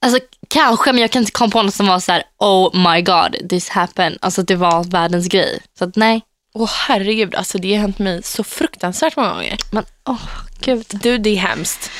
[0.00, 3.02] alltså kanske, men jag kan inte komma på något som var så här: oh my
[3.02, 4.18] god, this happened.
[4.20, 5.60] Alltså det var världens grej.
[5.78, 6.22] Så att nej.
[6.54, 9.56] Åh herregud, alltså det har hänt mig så fruktansvärt många gånger.
[9.70, 10.22] Men åh
[10.60, 11.90] gud, Du, det är hemskt.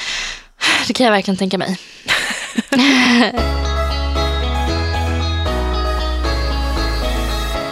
[0.87, 1.79] det kan jag verkligen tänka mig.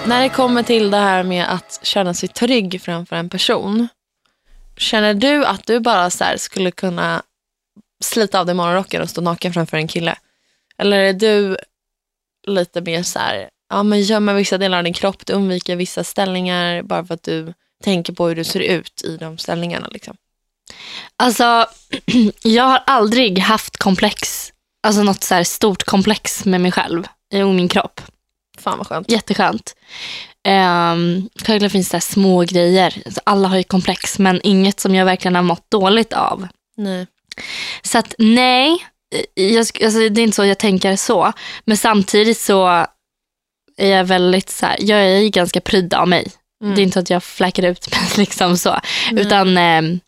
[0.06, 3.88] När det kommer till det här med att känna sig trygg framför en person.
[4.76, 7.22] Känner du att du bara så skulle kunna
[8.04, 10.18] slita av dig morgonrocken och stå naken framför en kille?
[10.78, 11.56] Eller är du
[12.46, 16.04] lite mer så här, ja men gömmer vissa delar av din kropp, du undviker vissa
[16.04, 20.16] ställningar bara för att du tänker på hur du ser ut i de ställningarna liksom?
[21.16, 21.66] Alltså,
[22.42, 27.54] jag har aldrig haft komplex, alltså något så här stort komplex med mig själv och
[27.54, 28.00] min kropp.
[28.58, 29.10] Fan vad skönt.
[29.10, 29.74] Jätteskönt.
[30.48, 33.02] Um, självklart finns det små grejer.
[33.06, 36.48] Alltså, alla har ju komplex, men inget som jag verkligen har mått dåligt av.
[36.76, 37.06] Nej.
[37.82, 38.86] Så att nej,
[39.34, 41.32] jag, sk- alltså, det är inte så jag tänker så.
[41.64, 42.66] Men samtidigt så
[43.76, 46.26] är jag väldigt så här, jag är ju ganska pryd av mig.
[46.64, 46.74] Mm.
[46.74, 48.78] Det är inte så att jag fläckar ut mig liksom så.
[49.12, 49.26] Nej.
[49.26, 50.00] Utan ehm,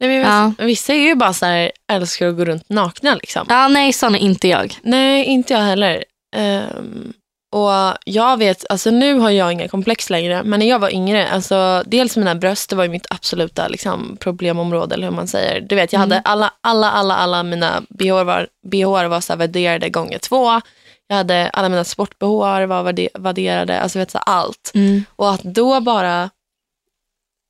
[0.00, 0.46] Nej, men Ja.
[0.56, 3.46] vissa, vissa är ju bara så här, älskar att gå runt nakna liksom.
[3.48, 4.78] ja, nej, sån är inte jag.
[4.82, 6.04] Nej, inte jag heller.
[6.36, 7.12] Ehm,
[7.50, 11.28] och jag vet, alltså nu har jag inga komplex längre, men när jag var yngre,
[11.28, 15.60] alltså dels mina bröst, det var ju mitt absoluta liksom, problemområde, eller hur man säger.
[15.60, 19.38] Du vet, jag hade alla, alla, alla, alla mina BH var, BH var så här
[19.38, 20.60] värderade gånger två.
[21.06, 24.72] Jag hade alla mina sport-BH var värde- värderade, alltså vet så allt.
[25.16, 26.30] Och att då bara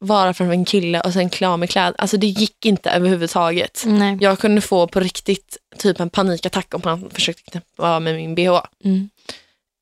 [0.01, 3.83] vara framför en kille och sen klä av mig kläder, alltså det gick inte överhuvudtaget.
[3.87, 4.19] Nej.
[4.21, 8.61] Jag kunde få på riktigt typ en panikattack om han försökte knäppa med min bh.
[8.85, 9.11] Mm.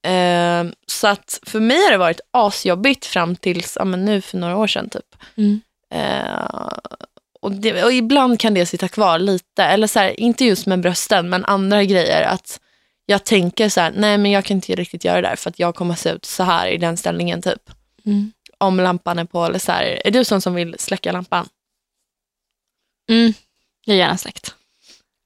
[0.07, 4.39] Eh, så att för mig har det varit asjobbigt fram tills ja, men nu för
[4.39, 4.89] några år sedan.
[4.89, 5.17] typ.
[5.37, 5.61] Mm.
[5.91, 6.73] Eh,
[7.41, 10.81] och, det, och ibland kan det sitta kvar lite, eller så här, inte just med
[10.81, 12.23] brösten men andra grejer.
[12.23, 12.61] Att
[13.07, 15.59] jag tänker så här, nej men jag kan inte riktigt göra det där för att
[15.59, 17.71] jag kommer se ut så här i den ställningen typ.
[18.07, 18.33] Mm.
[18.59, 20.07] Om lampan är på eller så här.
[20.07, 21.49] Är du sån som vill släcka lampan?
[23.11, 23.33] Mm.
[23.85, 24.55] Jag är gärna släkt.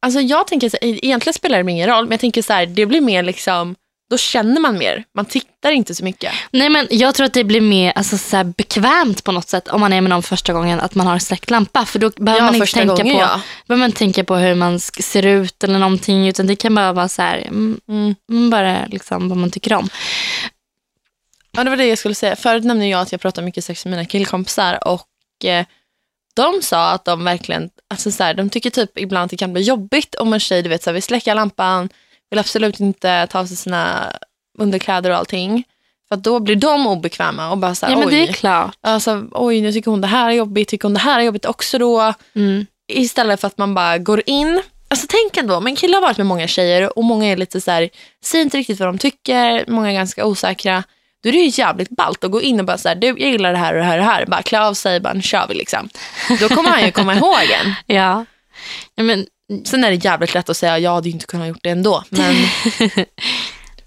[0.03, 2.67] Alltså jag tänker så här, egentligen spelar det ingen roll, men jag tänker så här,
[2.67, 3.77] det blir mer liksom,
[4.11, 5.05] då känner man mer.
[5.15, 6.33] Man tittar inte så mycket.
[6.51, 9.81] Nej men jag tror att det blir mer alltså, så bekvämt på något sätt om
[9.81, 11.85] man är med någon första gången att man har släckt lampa.
[11.85, 13.41] För då behöver man inte tänka gången, på, ja.
[13.67, 17.09] behöver man tänka på hur man ser ut eller någonting utan det kan bara vara
[17.09, 18.15] så här, mm, Mm.
[18.31, 19.89] mm, bara liksom vad man tycker om.
[21.53, 22.37] Ja, det var det jag skulle säga.
[22.37, 25.67] Förut nämnde jag att jag pratar mycket sex med mina killkompisar och eh,
[26.35, 29.53] de sa att de verkligen, alltså så här, de tycker typ ibland att det kan
[29.53, 31.89] bli jobbigt om en tjej, du vet, så här, vill släcka lampan,
[32.31, 34.13] vill absolut inte ta av sig sina
[34.59, 35.65] underkläder och allting.
[36.09, 38.77] För då blir de obekväma och bara så här, Ja men oj, det är klart.
[38.81, 41.45] alltså, oj, nu tycker hon det här är jobbigt, tycker hon det här är jobbigt
[41.45, 42.15] också då?
[42.35, 42.67] Mm.
[42.93, 44.63] Istället för att man bara går in.
[44.89, 47.71] Alltså tänk ändå, men killar har varit med många tjejer och många är lite så
[47.71, 47.89] här,
[48.25, 50.85] säger inte riktigt vad de tycker, många är ganska osäkra.
[51.23, 53.19] Då är det ju jävligt ballt att gå in och bara så här, du jag
[53.21, 54.27] gillar det här och det här och det här.
[54.27, 55.89] Bara klä av sig, bara nu kör vi liksom.
[56.41, 57.75] Då kommer han ju komma ihåg en.
[57.97, 58.25] Ja.
[58.95, 59.27] ja men,
[59.65, 62.05] Sen är det jävligt lätt att säga, jag hade ju inte kunnat gjort det ändå.
[62.11, 62.35] Men,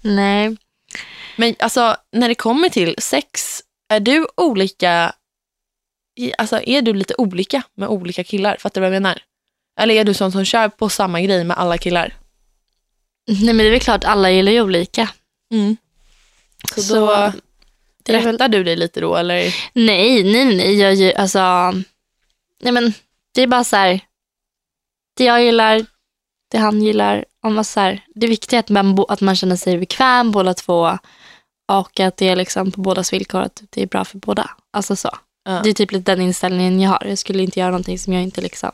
[0.00, 0.56] nej.
[1.36, 5.12] men alltså när det kommer till sex, är du olika,
[6.38, 8.56] alltså är du lite olika med olika killar?
[8.60, 9.22] Fattar du vad jag menar?
[9.80, 12.14] Eller är du sån som kör på samma grej med alla killar?
[13.26, 15.08] nej men det är väl klart alla gillar ju olika.
[16.74, 17.10] Så, Så då
[18.12, 19.54] är väl- rättar du dig lite då eller?
[19.72, 20.78] Nej, nej, nej.
[20.78, 21.72] Jag, ju- alltså,
[22.62, 22.92] nej men,
[23.34, 24.00] det är bara så här.
[25.14, 25.86] Det jag gillar,
[26.50, 27.24] det han gillar.
[27.42, 30.54] Om man så här, det viktiga är att man, att man känner sig bekväm båda
[30.54, 30.98] två.
[31.72, 34.50] Och att det är liksom på bådas villkor att det är bra för båda.
[34.70, 35.10] Alltså så.
[35.44, 35.60] Ja.
[35.64, 37.04] Det är typ lite den inställningen jag har.
[37.08, 38.70] Jag skulle inte göra någonting som jag inte, liksom,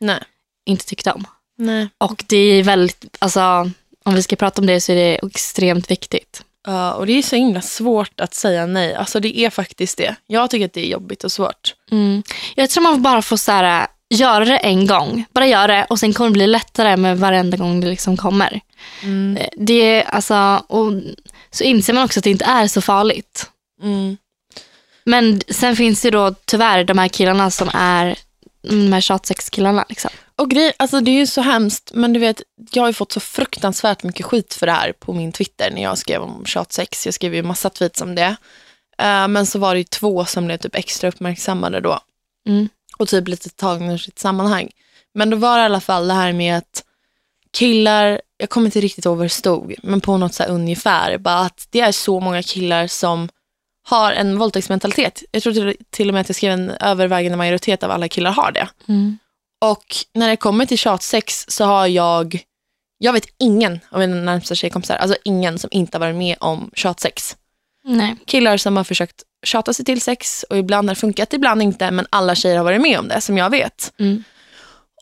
[0.00, 0.22] Nej.
[0.66, 1.26] inte tyckte om.
[1.58, 1.88] Nej.
[1.98, 3.70] Och det är väldigt, alltså
[4.04, 6.44] om vi ska prata om det så är det extremt viktigt.
[6.66, 8.94] Ja, och det är så himla svårt att säga nej.
[8.94, 10.16] Alltså det är faktiskt det.
[10.26, 11.74] Jag tycker att det är jobbigt och svårt.
[11.90, 12.22] Mm.
[12.54, 15.24] Jag tror man bara får så här, göra det en gång.
[15.32, 18.60] Bara göra det och sen kommer det bli lättare med varenda gång det liksom kommer.
[19.02, 19.36] Mm.
[19.36, 20.92] Eh, Det är alltså, och
[21.50, 23.50] så inser man också att det inte är så farligt.
[23.82, 24.16] Mm.
[25.04, 28.16] Men sen finns det då tyvärr de här killarna som är
[28.62, 29.84] de här tjatsexkillarna.
[29.88, 30.10] Liksom.
[30.36, 33.12] Och grej, alltså det är ju så hemskt, men du vet, jag har ju fått
[33.12, 37.06] så fruktansvärt mycket skit för det här på min Twitter när jag skrev om tjatsex.
[37.06, 38.36] Jag skrev ju massa tweets om det.
[38.98, 41.98] Eh, men så var det ju två som blev typ extra uppmärksammade då.
[42.48, 42.68] Mm.
[42.96, 44.70] Och typ lite tagna ur sitt sammanhang.
[45.14, 46.84] Men då var det i alla fall det här med att
[47.52, 51.18] killar, jag kommer inte riktigt ihåg vad det stod, men på något så här ungefär,
[51.18, 53.28] bara att det är så många killar som
[53.86, 55.22] har en våldtäktsmentalitet.
[55.30, 58.30] Jag tror till, till och med att jag skrev en övervägande majoritet av alla killar
[58.30, 58.68] har det.
[58.88, 59.18] Mm.
[59.60, 62.44] Och när det kommer till tjatsex så har jag,
[62.98, 66.70] jag vet ingen av mina närmsta tjejkompisar, alltså ingen som inte har varit med om
[66.74, 67.36] tjatsex.
[67.84, 68.16] Nej.
[68.26, 71.90] Killar som har försökt tjata sig till sex och ibland har det funkat, ibland inte,
[71.90, 73.92] men alla tjejer har varit med om det som jag vet.
[73.98, 74.24] Mm.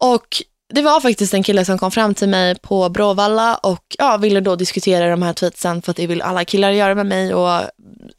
[0.00, 4.16] Och det var faktiskt en kille som kom fram till mig på Bråvalla och ja,
[4.16, 7.34] ville då diskutera de här tweetsen för att det vill alla killar göra med mig
[7.34, 7.60] och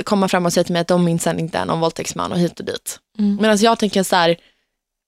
[0.04, 2.60] komma fram och säga till mig att de minsann inte är någon våldtäktsman och hit
[2.60, 3.00] och dit.
[3.20, 3.38] Mm.
[3.42, 4.38] Medan jag tänker så här,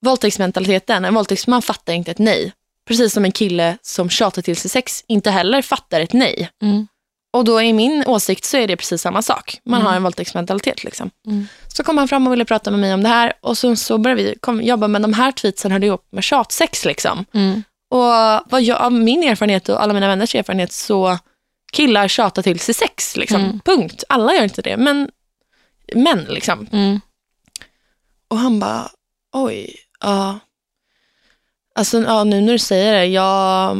[0.01, 2.54] våldtäktsmentaliteten, en våldtäktsman fattar inte ett nej.
[2.88, 6.49] Precis som en kille som tjatar till sig sex inte heller fattar ett nej.
[6.62, 6.88] Mm.
[7.36, 9.60] Och då i min åsikt så är det precis samma sak.
[9.63, 10.84] Man har en våldtäktsmentalitet.
[10.84, 11.12] Liksom.
[11.28, 11.48] Mm.
[11.67, 13.98] Så kom han fram och ville prata med mig om det här och så, så
[13.98, 16.86] började vi kom, jobba med de här tweetsen hörde ihop med tjatsex.
[16.86, 17.26] Liksom.
[17.34, 17.63] Mm.
[17.89, 21.17] Och vad jag, av min erfarenhet och alla mina vänners erfarenhet så
[21.71, 23.17] killar tjatar till sig sex.
[23.17, 23.41] Liksom.
[23.41, 23.60] Mm.
[23.65, 24.04] Punkt.
[24.10, 25.10] Alla gör inte det, men
[25.95, 26.67] män liksom.
[26.71, 27.00] Mm.
[28.28, 28.89] Och han bara,
[29.34, 30.39] oj, ja.
[31.76, 33.78] Alltså ja, nu när du säger det, jag,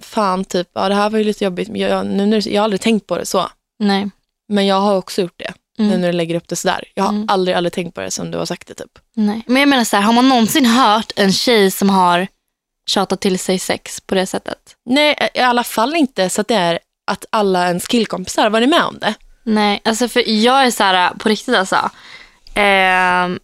[0.00, 1.68] fan typ, ja det här var ju lite jobbigt.
[1.68, 3.48] men Jag, nu när jag har aldrig tänkt på det så.
[3.78, 4.10] Nej.
[4.48, 5.90] Men jag har också gjort det, Mm.
[5.90, 6.84] nu när du lägger upp det sådär.
[6.94, 7.24] Jag har Mm.
[7.28, 8.98] aldrig, aldrig tänkt på det som du har sagt det typ.
[9.14, 9.42] Nej.
[9.46, 12.26] Men jag menar så här, har man någonsin hört en tjej som har
[12.88, 14.58] tjatat till sig sex på det sättet?
[14.86, 16.78] Nej, i alla fall inte så att det är
[17.10, 19.14] att alla ens killkompisar varit med om det.
[19.44, 21.90] Nej, alltså för jag är så här på riktigt alltså.
[22.54, 23.38] Ehm,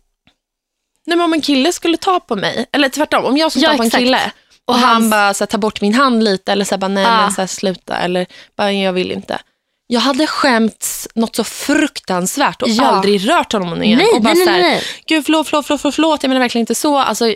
[1.06, 3.70] Nej, men om en kille skulle ta på mig, eller tvärtom, om jag skulle Ja,
[3.70, 4.00] ta på en exakt.
[4.04, 4.32] kille
[4.66, 6.88] och han hans- bara så här, tar bort min hand lite eller så här, bara,
[6.88, 7.20] nej Ah.
[7.22, 9.38] men så här, sluta eller bara jag vill inte.
[9.86, 12.84] Jag hade skämts något så fruktansvärt och Ja.
[12.84, 13.98] aldrig rört honom igen.
[13.98, 14.82] nej, och bara nej, så nej, här, nej.
[15.06, 16.98] Gud förlåt, förlåt, förlåt, förlåt, jag menar verkligen inte så.
[16.98, 17.34] Alltså,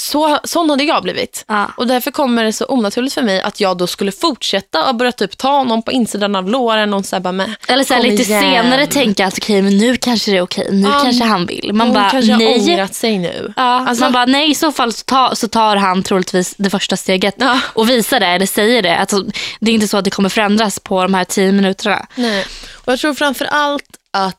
[0.00, 1.44] så sån hade jag blivit.
[1.48, 1.70] Ja.
[1.76, 5.12] Och därför kommer det så onaturligt för mig att jag då skulle fortsätta och börja
[5.12, 8.22] typ ta honom på insidan av låren och så bara, men, Eller så här, lite
[8.22, 8.42] igen.
[8.42, 10.68] senare tänka att okej, men nu kanske det är okej.
[10.72, 11.72] Nu Ja, kanske han vill.
[11.72, 12.60] Man bara, kanske har nej.
[12.60, 13.52] ångrat sig nu.
[13.56, 16.70] Ja, Alltså- man bara, nej, i så fall så, ta, så tar han troligtvis det
[16.70, 17.36] första steget
[17.74, 18.96] och visar det eller säger det.
[18.98, 19.24] Alltså,
[19.60, 22.06] det är inte så att det kommer förändras på de här tio minuterna.
[22.14, 22.46] Nej.
[22.74, 24.36] Och jag tror framför allt att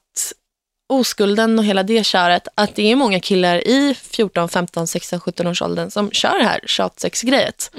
[0.91, 5.47] oskulden och hela det köret, att det är många killar i 14, 15, 16, 17
[5.47, 7.71] års åldern som kör det här tjatsexgrejet.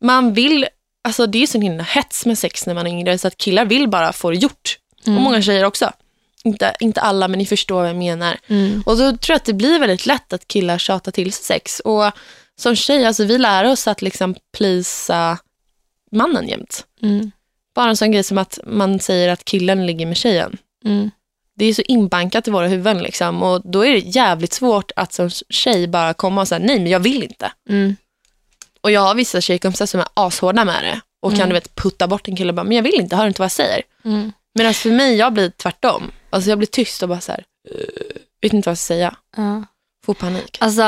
[0.00, 0.66] Man vill,
[1.04, 3.64] alltså det är sån himla hets med sex när man är yngre så att killar
[3.64, 4.78] vill bara få det gjort.
[5.06, 5.16] Mm.
[5.16, 5.92] Och många tjejer också.
[6.44, 8.38] Inte, inte alla men ni förstår vad jag menar.
[8.46, 8.82] Mm.
[8.86, 11.80] Och då tror jag att det blir väldigt lätt att killar tjatar till sig sex.
[11.80, 12.12] Och
[12.56, 15.38] som tjej, alltså vi lär oss att liksom plisa
[16.10, 16.86] mannen jämt.
[17.02, 17.30] Mm.
[17.74, 20.58] Bara en sån grej som att man säger att killen ligger med tjejen.
[21.62, 23.42] Det är så inbankat i våra huvuden liksom.
[23.42, 26.86] och då är det jävligt svårt att som tjej bara komma och säga nej men
[26.86, 27.52] jag vill inte.
[27.68, 27.96] Mm.
[28.80, 31.48] Och jag har vissa tjejkompisar som är ashårda med det och kan Mm.
[31.48, 33.44] du vet putta bort en kille och bara men jag vill inte, hör inte vad
[33.44, 33.82] jag säger.
[34.04, 34.32] Mm.
[34.54, 36.10] Medan för mig, jag blir tvärtom.
[36.30, 39.14] Alltså jag blir tyst och bara så här, "Uh, vet inte vad jag ska säga.
[39.36, 39.64] Ja.
[40.06, 40.58] Får panik.
[40.60, 40.82] Alltså,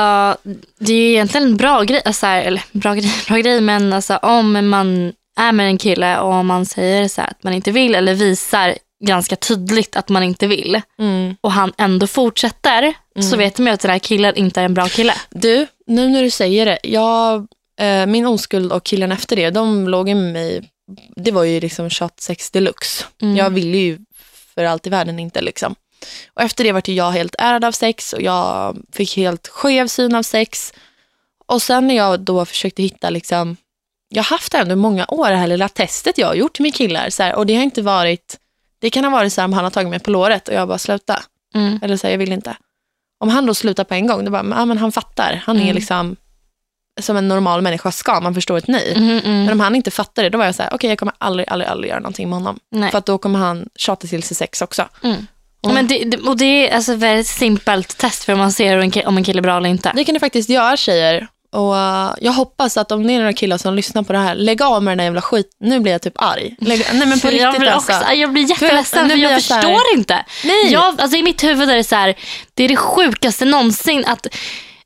[0.79, 3.93] det är ju egentligen en bra grej, alltså, här, eller bra grej, bra grej men
[3.93, 7.53] alltså, om man är med en kille och om man säger så här, att man
[7.53, 11.35] inte vill eller visar ganska tydligt att man inte vill Mm.
[11.41, 14.73] och han ändå fortsätter så vet man ju att den här killen inte är en
[14.73, 15.13] bra kille.
[15.29, 17.47] Du, nu när du säger det, jag,
[17.79, 20.69] eh, min oskuld och killen efter det, de låg med mig,
[21.15, 23.05] det var ju liksom sex deluxe.
[23.21, 23.37] Mm.
[23.37, 23.99] Jag ville ju
[24.55, 25.75] för allt i världen inte liksom.
[26.33, 30.15] Och efter det vart jag helt ärad av sex och jag fick helt skev syn
[30.15, 30.73] av sex.
[31.47, 33.57] Och sen när jag då försökte hitta liksom,
[34.09, 36.75] jag har haft det under många år det här lilla testet jag har gjort med
[36.75, 38.37] killar så här, och det har inte varit,
[38.85, 40.67] det kan ha varit så här om han har tagit mig på låret och jag
[40.67, 41.23] bara sluta.
[41.55, 41.79] Mm.
[41.81, 42.57] Eller så här, jag vill inte.
[43.19, 45.41] Om han då slutar på en gång, då bara, men, ja, men han fattar.
[45.45, 45.75] Han är Mm.
[45.75, 46.15] liksom
[47.01, 48.93] som en normal människa ska, man förstår ett nej.
[48.95, 49.43] Mm, mm.
[49.43, 51.49] Men om han inte fattar det, då var jag så här, okej jag kommer aldrig,
[51.49, 52.59] aldrig, aldrig göra någonting med honom.
[52.71, 52.91] Nej.
[52.91, 54.87] För att då kommer han tjata till sig sex också.
[55.03, 55.27] Mm.
[55.73, 58.91] Men det, och det är alltså ett väldigt simpelt test för man ser om en
[58.91, 59.91] kille, om är bra eller inte.
[59.95, 61.27] Det kan ni faktiskt göra tjejer.
[61.51, 64.35] Och uh, jag hoppas att om det är några killar som lyssnar på det här,
[64.35, 65.49] lägg av med den där jävla skit.
[65.59, 66.55] Nu blir jag typ arg.
[66.59, 67.93] Lägg, nej men på riktigt jag, blir alltså.
[67.93, 70.25] också, jag blir jätteledsen för jag jag så här- förstår inte.
[70.43, 70.71] Nej.
[70.71, 72.15] Jag, alltså I mitt huvud är det så här,
[72.53, 74.27] det är det sjukaste någonsin att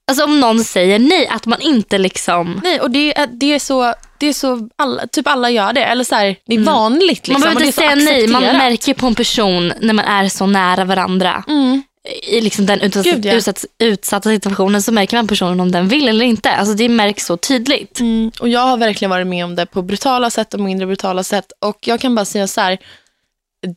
[0.09, 2.61] alltså om någon säger nej, att man inte liksom...
[2.63, 5.83] Nej, och det är, det är så, det är så alla, typ alla gör det.
[5.83, 7.35] Eller så här, det är vanligt liksom.
[7.35, 7.41] Mm.
[7.41, 10.29] man och behöver det inte säga nej, man märker på en person när man är
[10.29, 11.43] så nära varandra.
[11.47, 11.83] Mm.
[12.23, 13.33] I liksom den utsatta, Gud, ja.
[13.33, 16.51] utsatt, utsatta situationen så märker man personen om den vill eller inte.
[16.51, 17.99] Alltså det märks så tydligt.
[17.99, 21.23] Mm, och jag har verkligen varit med om det på brutala sätt och mindre brutala
[21.23, 21.51] sätt.
[21.59, 22.77] Och jag kan bara säga så här,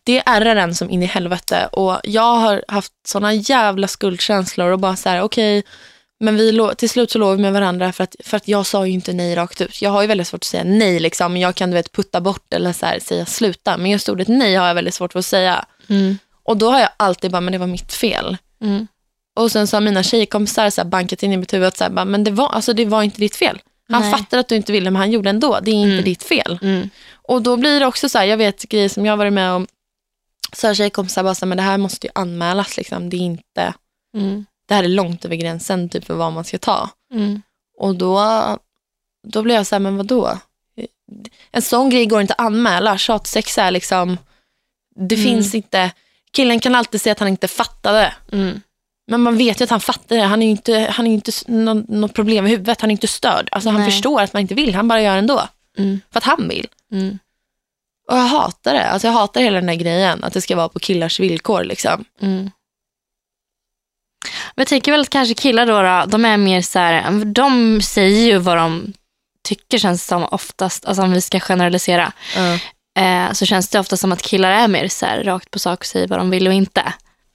[0.04, 1.68] det ärrar en som in i helvete.
[1.72, 5.62] Och jag har haft såna jävla skuldkänslor och bara så här, okej,
[6.22, 8.86] men vi till slut så låg vi med varandra för att, för att jag sa
[8.86, 9.82] ju inte nej rakt ut.
[9.82, 11.36] Jag har ju väldigt svårt att säga nej liksom.
[11.36, 13.76] Jag kan du vet putta bort eller så här, säga sluta.
[13.76, 15.64] Men just ordet nej har jag väldigt svårt för att säga.
[15.88, 16.18] Mm.
[16.44, 18.36] Och då har jag alltid bara, men det var mitt fel.
[18.62, 18.86] Mm.
[19.36, 21.84] Och sen så har mina tjejkompisar så här bankat in i mitt huvud att så
[21.84, 23.60] här, bara, men det var, alltså, det var inte ditt fel.
[23.88, 25.58] Han fattar att du inte ville, men han gjorde ändå.
[25.62, 26.04] Det är inte Mm.
[26.04, 26.58] ditt fel.
[26.62, 26.88] Mm.
[27.12, 29.52] Och då blir det också så här, jag vet grejer som jag har varit med
[29.52, 29.66] om.
[30.52, 32.76] Så har tjejkompisar bara så här, men det här måste ju anmälas.
[32.76, 33.10] Liksom.
[33.10, 33.74] Det, är inte,
[34.16, 34.46] Mm.
[34.66, 36.90] det här är långt över gränsen typ, för vad man ska ta.
[37.14, 37.42] Mm.
[37.78, 38.20] Och då,
[39.28, 40.38] då blir jag så här, men vadå?
[41.50, 42.98] En sån grej går inte att anmäla.
[42.98, 44.18] Tjatsex är liksom,
[44.96, 45.24] det Mm.
[45.26, 45.90] finns inte,
[46.32, 48.14] killen kan alltid säga att han inte fattade.
[48.32, 48.60] Mm.
[49.06, 50.22] Men man vet ju att han fattar det.
[50.22, 52.80] Han är ju inte, han är inte någon, något problem i huvudet.
[52.80, 53.48] Han är inte störd.
[53.52, 53.90] Alltså han Nej.
[53.90, 54.74] förstår att man inte vill.
[54.74, 55.48] Han bara gör ändå.
[55.78, 56.00] Mm.
[56.10, 56.66] För att han vill.
[56.92, 57.18] Mm.
[58.10, 58.86] Och jag hatar det.
[58.86, 60.24] Alltså jag hatar hela den här grejen.
[60.24, 61.64] Att det ska vara på killars villkor.
[61.64, 62.04] Liksom.
[62.20, 62.50] Mm.
[64.54, 67.82] Men jag tänker väl att kanske killar då, då de är mer så här, de
[67.82, 68.92] säger ju vad de
[69.44, 72.12] tycker känns som oftast, alltså om vi ska generalisera,
[72.98, 75.78] eh, så känns det ofta som att killar är mer så här, rakt på sak
[75.78, 76.92] och säger vad de vill och inte.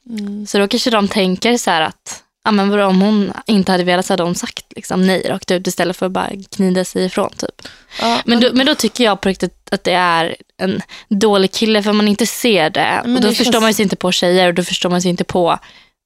[0.10, 0.48] Mm.
[0.48, 3.84] Så då kanske de tänker så här att, ja men vadå, om hon inte hade
[3.84, 7.06] velat så hade hon sagt liksom nej rakt ut istället för att bara knida sig
[7.06, 7.68] ifrån typ.
[8.02, 11.84] Ja, Men då, men då tycker jag på riktigt att det är en dålig kille
[11.84, 13.02] för man inte ser det.
[13.04, 15.02] Men och då det förstår känns- man sig inte på tjejer och då förstår man
[15.02, 15.60] sig inte på,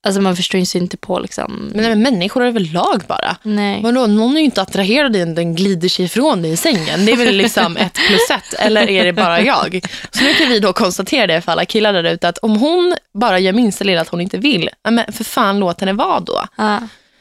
[0.03, 3.35] alltså man förstår sig inte på liksom, men, nej, men människor överlag bara.
[3.43, 3.81] nej.
[3.83, 7.05] Vadå, någon är ju inte attraherad av den glider sig ifrån dig i sängen.
[7.05, 8.53] Det är väl liksom ett plus ett.
[8.59, 9.81] Eller är det bara jag?
[10.11, 12.27] Så nu kan vi då konstatera det för alla killar där ute.
[12.27, 14.69] Att om hon bara gör minsta lilla att hon inte vill.
[14.89, 16.45] Men för fan låt henne vara då.
[16.57, 16.79] Ja.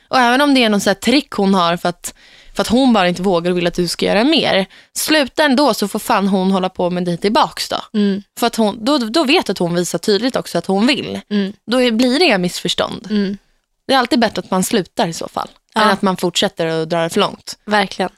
[0.08, 2.14] Och även om det är någon så trick hon har för att,
[2.60, 4.66] för att hon bara inte vågar och vill att du ska göra mer.
[4.92, 7.76] Sluta ändå så får fan hon hålla på med dig tillbaks då.
[7.94, 11.20] Mm, För att hon, då, då vet att hon visar tydligt också att hon vill.
[11.30, 13.06] mm, Då blir det inga missförstånd.
[13.10, 13.38] mm.
[13.86, 15.48] Det är alltid bättre att man slutar i så fall.
[15.74, 15.82] Ja.
[15.82, 17.58] Än att man fortsätter och drar det för långt.
[17.64, 18.10] Verkligen.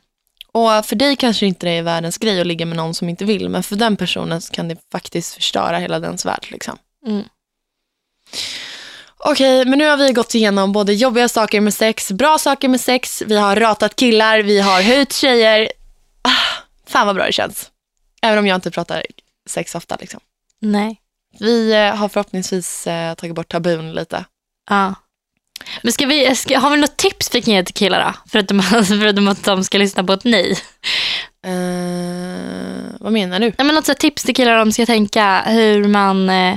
[0.52, 3.24] Och för dig kanske inte det är världens grej att ligga med någon som inte
[3.24, 3.48] vill.
[3.48, 6.46] Men för den personen kan det faktiskt förstöra hela dens värld.
[6.50, 6.78] Liksom.
[9.24, 12.80] Okej, men nu har vi gått igenom både jobbiga saker med sex, bra saker med
[12.80, 15.72] sex, vi har ratat killar, vi har höjt tjejer.
[16.22, 17.70] Ah, fan vad bra det känns.
[18.22, 19.02] Även om jag inte pratar
[19.48, 19.96] sex ofta.
[20.00, 20.20] Liksom.
[20.60, 21.00] Nej.
[21.38, 24.24] Vi eh, har förhoppningsvis eh, tagit bort tabun lite.
[24.70, 24.94] Ja.
[25.82, 28.30] Men ska vi, ska, har vi något tips vi kan ge till killar då?
[28.30, 30.58] Förutom, förutom att de ska lyssna på ett nej.
[31.46, 33.46] Eh, vad menar du?
[33.46, 36.56] Nej, men något tips till killar de ska tänka hur man, eh,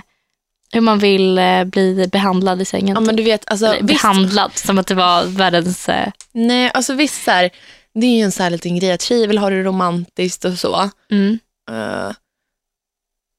[0.75, 2.95] hur man vill eh, bli behandlad i sängen.
[2.95, 5.89] Ja, men du vet, alltså, Eller behandlad, som att det var världens...
[5.89, 7.49] Eh, nej, alltså visst så här,
[7.93, 10.59] det är ju en så här liten grej att tjejer vill ha det romantiskt och
[10.59, 10.89] så.
[11.11, 11.39] mm,
[11.71, 12.11] Eh,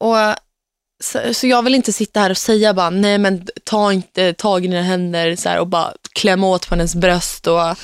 [0.00, 0.36] och
[1.04, 4.64] så, så jag vill inte sitta här och säga bara, nej men ta inte tag
[4.64, 7.46] i dina händer så här, och bara klämma åt på hennes bröst.
[7.46, 7.78] Och,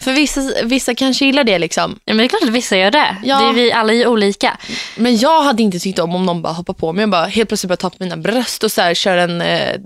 [0.00, 1.98] för vissa, vissa kanske gillar det liksom.
[2.04, 3.16] ja, men det är klart att vissa gör det.
[3.24, 3.38] Ja.
[3.40, 4.58] det är vi alla är ju olika.
[4.96, 7.48] Men jag hade inte tyckt om om någon bara hoppar på mig och bara helt
[7.48, 9.76] plötsligt börjar ta på mina bröst och så här, kör en, eh,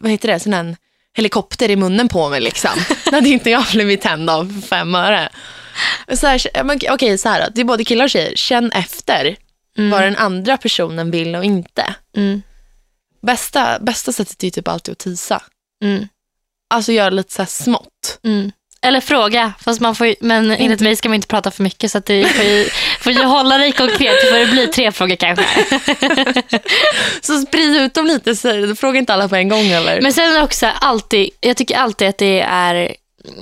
[0.00, 0.76] vad heter det, sån en
[1.16, 2.70] helikopter i munnen på mig liksom.
[3.04, 5.28] det hade inte jag blivit tänd av för fem öre.
[6.14, 6.40] Så här,
[6.90, 7.46] Okej, så här då.
[7.54, 8.32] det är både killar och tjejer.
[8.36, 9.36] Känn efter
[9.78, 9.90] Mm.
[9.90, 11.94] vad den andra personen vill och inte.
[12.16, 12.42] Mm,
[13.22, 15.42] Bästa, bästa sättet är typ alltid att tisa.
[15.84, 16.08] mm,
[16.70, 18.18] Alltså göra lite så här smått.
[18.24, 18.52] mm.
[18.82, 21.98] Eller fråga, fast man får men enligt mig ska man inte prata för mycket så
[21.98, 22.68] att du får ju,
[23.00, 24.30] får ju hålla dig konkret.
[24.30, 25.44] Får det bli tre frågor kanske.
[27.22, 30.00] Så sprid ut dem lite, så fråga inte alla på en gång eller?
[30.00, 32.94] Men sen också alltid, jag tycker alltid att det är,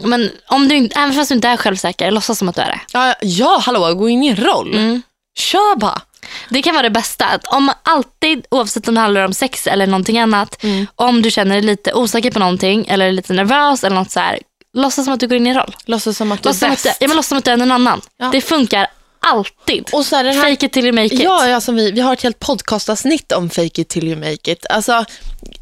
[0.02, 2.80] men om du, även fast du inte är självsäker, låtsas som att du är det.
[2.92, 4.72] ja, ja, hallå, gå in i en roll.
[4.74, 5.02] Mm.
[5.38, 6.00] Kör bara.
[6.48, 7.24] Det kan vara det bästa.
[7.24, 10.86] Att om alltid, oavsett om det handlar om sex eller någonting annat, Mm.
[10.96, 14.38] om du känner dig lite osäker på någonting eller lite nervös eller något så här,
[14.74, 15.76] låtsas som att du går in i en roll.
[15.84, 16.98] Låtsas som att du är Låtsas att bäst.
[17.00, 18.00] du, ja, men låtsas som att du är någon annan.
[18.16, 18.28] Ja.
[18.32, 18.86] Det funkar
[19.20, 19.88] alltid.
[19.92, 21.20] Och så här, här Fake it till you make it.
[21.20, 24.66] Ja, ja vi, vi har ett helt podcastavsnitt om fake it till you make it.
[24.70, 25.04] Alltså,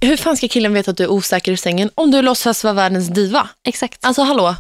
[0.01, 2.75] hur fan ska killen veta att du är osäker i sängen om du låtsas vara
[2.75, 3.49] världens diva?
[3.69, 4.05] Exakt.
[4.05, 4.55] Alltså hallå.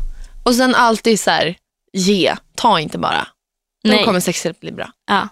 [0.44, 1.56] Och sen alltid så här,
[1.92, 3.26] ge, ta inte bara.
[3.84, 4.04] Då Nej.
[4.04, 4.90] kommer sexet bli bra.
[5.06, 5.28] Ja.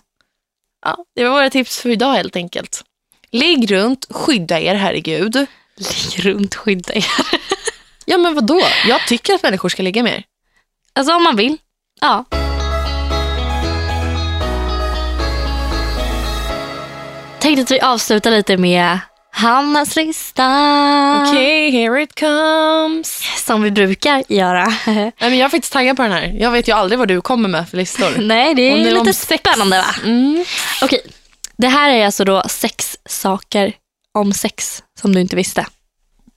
[0.84, 2.84] Ja, det var våra tips för idag helt enkelt.
[3.30, 5.46] Ligg runt, skydda er, herregud.
[5.76, 7.04] Ligg runt, skydda er.
[8.10, 8.60] Ja, men vad då?
[8.86, 10.24] Jag tycker att människor ska ligga med er.
[10.92, 11.56] Alltså om man vill.
[12.00, 12.24] Ja.
[17.38, 18.98] Tänkte att vi avslutar lite med
[19.32, 20.44] Hannas lista.
[21.22, 23.22] Okej, here it comes.
[23.46, 24.66] Som vi brukar göra.
[24.86, 26.36] Nej, men jag är faktiskt taggad på den här.
[26.40, 28.10] Jag vet ju aldrig vad du kommer med för listor.
[28.18, 29.40] Nej, det är om lite sex.
[29.42, 29.94] spännande va?
[30.04, 30.44] Mm.
[30.82, 31.00] Okej,
[31.56, 33.72] det här är alltså då sex saker
[34.14, 35.66] om sex som du inte visste.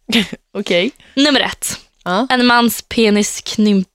[0.58, 0.91] Okej.
[1.16, 1.80] Nummer ett.
[2.04, 2.28] Ja.
[2.30, 3.88] En mans penis knymp,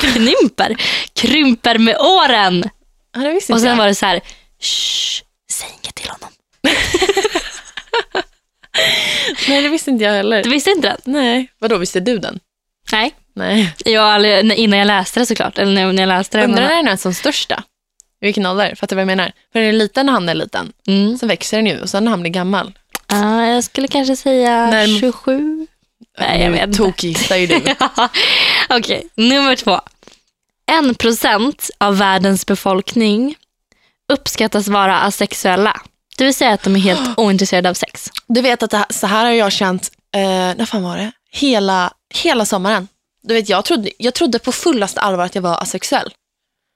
[0.00, 0.76] knymper,
[1.12, 2.70] krymper med åren.
[3.14, 3.76] Ja, det visste Och sen jag.
[3.76, 4.20] var det så här,
[4.60, 6.30] shh, säg inget till honom.
[9.48, 10.42] Nej, det visste inte jag heller.
[10.42, 10.98] Du visste inte den?
[11.04, 11.52] Nej.
[11.58, 12.40] Vadå, visste du den?
[12.92, 13.74] Nej, Nej.
[13.84, 14.24] jag,
[14.58, 15.58] innan jag läste det såklart.
[15.58, 16.44] Eller när jag läste det.
[16.44, 17.62] Undrar när den är som största?
[18.20, 18.74] I vilken ålder?
[18.74, 19.32] Fattar du vad jag menar?
[19.52, 20.72] För den är liten när han är liten.
[20.86, 21.18] Mm.
[21.18, 22.78] Så växer den ju och sen när han blir gammal.
[23.08, 25.66] Ja, jag skulle kanske säga När- 27.
[26.18, 26.78] Nej, jag Nu vet inte.
[26.78, 27.60] Tokgissar ju du.
[28.68, 29.80] Okej, nummer två.
[30.66, 33.34] En procent av världens befolkning
[34.12, 35.80] uppskattas vara asexuella.
[36.18, 38.10] Det vill säga att de är helt ointresserade av sex.
[38.28, 41.12] Du vet att här, så här har jag känt, eh, när fan var det?
[41.30, 42.88] Hela, hela sommaren.
[43.22, 46.10] Du vet, jag trodde, jag trodde på fullaste allvar att jag var asexuell.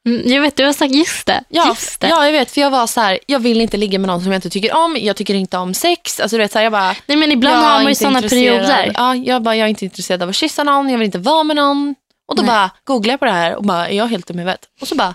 [0.08, 1.44] Mm, jag vet, du har sagt just det.
[1.48, 2.08] Ja, just det.
[2.08, 2.50] ja, jag vet.
[2.50, 4.74] För jag var så här, jag vill inte ligga med någon som jag inte tycker
[4.76, 4.96] om.
[5.00, 6.20] Jag tycker inte om sex.
[6.20, 8.22] Alltså, du vet, så här, jag bara, Nej, men ibland har är man ju sådana
[8.22, 8.92] perioder.
[8.94, 10.88] Ja, jag bara, jag är inte intresserad av att kyssa någon.
[10.90, 11.94] Jag vill inte vara med någon.
[12.28, 12.46] Och då Nej.
[12.48, 14.64] bara googlade jag på det här och bara, är jag helt dum i huvudet?
[14.80, 15.14] Och så bara,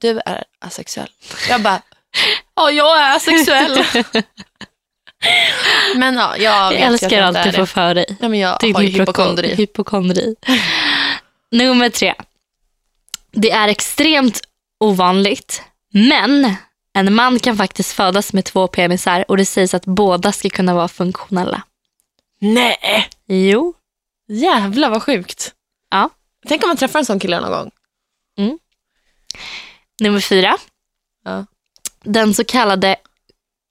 [0.00, 1.08] du är asexuell.
[1.48, 1.80] Jag bara,
[2.56, 3.84] ja, jag är asexuell.
[5.96, 7.66] men ja, jag vet Jag älskar jag alltid inte att är få det.
[7.66, 8.06] för dig.
[8.20, 9.48] Ja, men jag Din har ju hypokondri.
[9.48, 10.34] hypokondri.
[10.34, 10.34] hypokondri.
[11.52, 12.14] Nummer tre.
[13.34, 14.40] Det är extremt
[14.80, 15.62] ovanligt,
[15.92, 16.54] men
[16.94, 20.74] en man kan faktiskt födas med två penisar och det sägs att båda ska kunna
[20.74, 21.62] vara funktionella.
[22.40, 23.74] Nej, Jo.
[24.28, 25.52] jävlar vad sjukt.
[25.90, 26.10] Ja.
[26.48, 27.70] Tänk om man träffar en sån kille någon gång.
[30.00, 30.56] Nummer fyra.
[31.24, 31.46] Ja.
[32.02, 32.96] Den så kallade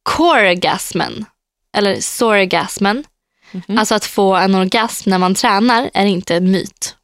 [0.04, 1.26] coregasmen,
[1.74, 3.04] eller sorgasmen,
[3.52, 3.78] Mhm.
[3.78, 6.96] alltså att få en orgasm när man tränar, är inte en myt.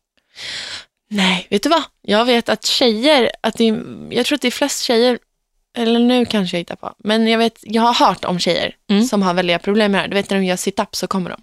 [1.10, 1.84] Nej, vet du vad?
[2.01, 3.66] Jag vet att tjejer, att det
[4.10, 5.20] jag tror att det är flest tjejer,
[5.78, 9.03] eller nu kanske jag hittar på, men jag, vet, jag har hört om tjejer Mm.
[9.03, 10.07] som har väldiga problem med det här.
[10.07, 11.41] Du vet när de gör sit-ups så kommer de.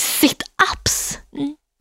[0.00, 1.18] Sit-ups?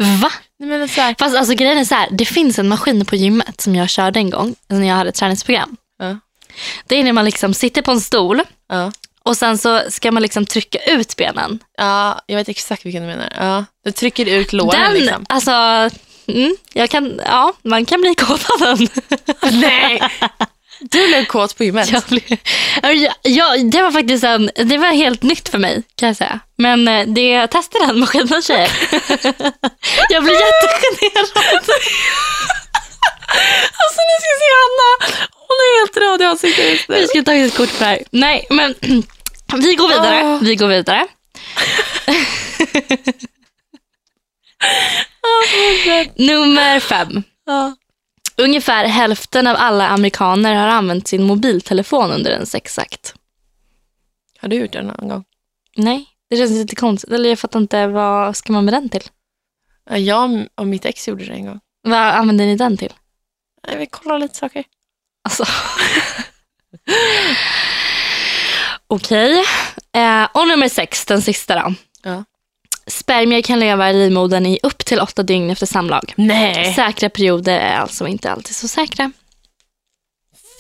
[0.02, 0.20] Mm.
[0.22, 0.32] Va?
[0.60, 3.62] Men så här, Fast alltså grejen är så här, det finns en maskin på gymmet
[3.62, 5.78] som jag körde en gång när jag hade ett träningsprogram.
[6.00, 6.20] Ja.
[6.88, 8.92] Det är när man liksom sitter på en stol ja,
[9.24, 11.60] och sen så ska man liksom trycka ut benen.
[11.78, 13.34] ja, jag vet exakt vilken du menar.
[13.40, 15.26] Ja, du trycker ut låren Den, liksom.
[15.30, 15.52] alltså,
[16.28, 18.88] mm, jag kan, ja, man kan bli kåt av den.
[19.62, 20.02] Nej,
[20.80, 21.92] du blev kåt på gymmet.
[21.92, 22.38] Jag blev,
[22.82, 26.40] ja, ja, det var faktiskt en, det var helt nytt för mig kan jag säga.
[26.56, 28.72] Men eh, det, jag testade den maskinen tjejer.
[30.10, 31.64] jag blev jättegenerad.
[33.80, 34.90] Alltså nu ska jag se Hanna.
[35.32, 36.90] Hon är helt röd i ansiktet.
[36.90, 38.04] Vi ska ta ett kort på det här.
[38.12, 38.76] Nej, men
[39.62, 40.22] vi går vidare.
[40.24, 40.40] Åh.
[40.42, 41.08] Vi går vidare.
[46.16, 47.24] Nummer fem.
[47.46, 47.76] Ja.
[48.38, 53.14] Ungefär hälften av alla amerikaner har använt sin mobiltelefon under en sexakt.
[54.40, 55.24] Har du gjort det någon gång?
[55.76, 57.12] Nej, det känns lite konstigt.
[57.12, 59.04] Eller jag fattar inte, vad ska man med den till?
[59.90, 61.60] Ja, Jag och mitt ex gjorde det en gång.
[61.82, 62.94] Vad använder ni den till?
[63.78, 64.64] Vi kollar lite saker.
[65.24, 65.46] Alltså.
[68.88, 69.44] Okej.
[69.94, 71.74] Eh, och nummer sex, den sista då.
[72.04, 72.24] Ja.
[73.08, 76.14] Spermier kan leva i livmodern i upp till åtta dygn efter samlag.
[76.18, 76.74] Nej.
[76.74, 79.12] Säkra perioder är alltså inte alltid så säkra.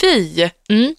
[0.01, 0.49] Fy!
[0.69, 0.95] Mm.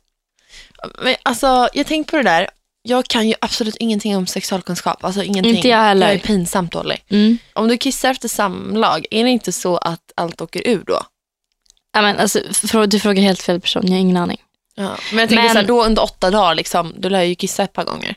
[1.03, 2.49] Men, alltså, jag tänkte på det där.
[2.83, 5.05] Jag kan ju absolut ingenting om sexualkunskap.
[5.05, 5.57] Alltså ingenting.
[5.57, 6.07] Inte jag heller.
[6.07, 7.05] Jag är pinsamt dålig.
[7.09, 7.39] Mm.
[7.53, 11.03] Om du kissar efter samlag, är det inte så att allt åker ur då?
[11.93, 12.41] Ja, men, alltså,
[12.87, 14.43] du frågar helt fel person, jag har ingen aning.
[14.75, 14.97] Ja.
[15.11, 17.63] Men jag tänker Men- så här, då under åtta dagar, liksom, du lär ju kissa
[17.63, 18.15] ett par gånger.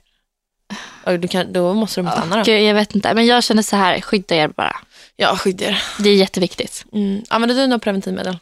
[1.04, 2.44] Och kan, då måste de stanna då.
[2.44, 4.76] Gud, jag vet inte, men jag känner så här, skydda er bara.
[5.16, 5.84] Ja, skydd er.
[6.00, 6.86] Det är jätteviktigt.
[6.94, 7.24] Mm.
[7.30, 8.38] Använder du något preventivmedel?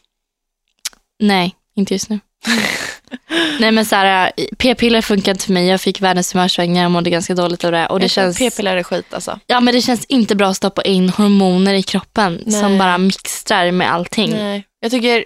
[1.19, 2.19] Nej, inte just nu.
[3.59, 5.67] Nej men så här, p-piller funkar inte för mig.
[5.67, 7.87] Jag fick världens humörsvängningar och mådde ganska dåligt av det.
[7.87, 9.39] Och det Jag känns, P-piller är skit alltså.
[9.47, 12.61] ja, men det känns inte bra att stoppa in hormoner i kroppen Nej.
[12.61, 14.31] som bara mixtrar med allting.
[14.31, 14.63] Nej.
[14.79, 15.25] Jag tycker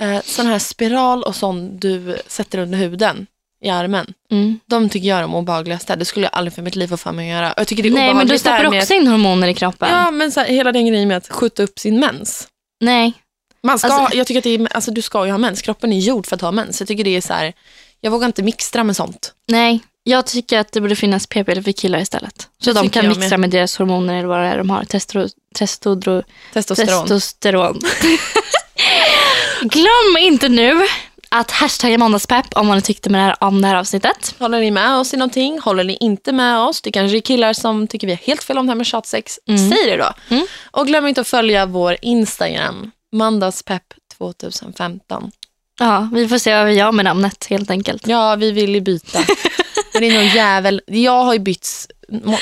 [0.00, 3.26] eh, sån här spiral och sån du sätter under huden
[3.64, 4.14] i armen.
[4.30, 4.60] Mm.
[4.66, 5.96] De tycker jag är de obehagligaste.
[5.96, 7.52] Det skulle jag aldrig för mitt liv få för mig att göra.
[7.52, 9.88] Och Jag tycker det är Nej men du stoppar med också in hormoner i kroppen.
[9.90, 12.48] Ja, men så här, hela den grejen med att skjuta upp sin mens.
[12.80, 13.12] Nej.
[13.62, 15.62] Man ska, Alltså- jag tycker att det är, alltså, du ska ju ha mens.
[15.62, 16.80] Kroppen är gjord för att ha mens.
[16.80, 17.52] Jag tycker det är så här,
[18.00, 19.32] jag vågar inte mixtra med sånt.
[19.48, 22.48] Nej, jag tycker att det borde finnas p-piller för killar istället.
[22.64, 23.50] Så de kan mixtra med.
[23.50, 24.84] deras hormoner eller vad det är de har.
[24.84, 27.08] Testro, testodro, Testosteron.
[27.08, 27.80] testosteron.
[29.62, 30.86] Glöm inte nu
[31.28, 34.34] att hashtagga måndagspepp om vad ni tyckte med det här, om det här avsnittet.
[34.38, 35.60] Håller ni med oss i någonting?
[35.60, 36.82] Håller ni inte med oss?
[36.82, 39.38] Det kanske är killar som tycker vi har helt fel om det här med tjatsex.
[39.46, 40.12] Säg det då.
[40.34, 40.46] Mm.
[40.70, 45.30] Och glöm inte att följa vår Instagram, måndagspepp 2015.
[45.78, 48.06] Ja, vi får se vad vi gör med namnet helt enkelt.
[48.06, 49.18] Ja, vi vill ju byta.
[49.92, 50.82] Men det är någon jävel.
[50.86, 51.68] Jag har ju bytt,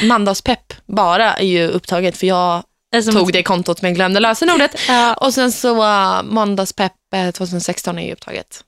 [0.03, 2.63] måndagspepp bara är ju upptaget för jag
[2.93, 4.81] är tog det kontot men glömde lösenordet.
[4.89, 8.65] Ja, Och sen så uh, måndagspepp eh, 2016 är ju upptaget.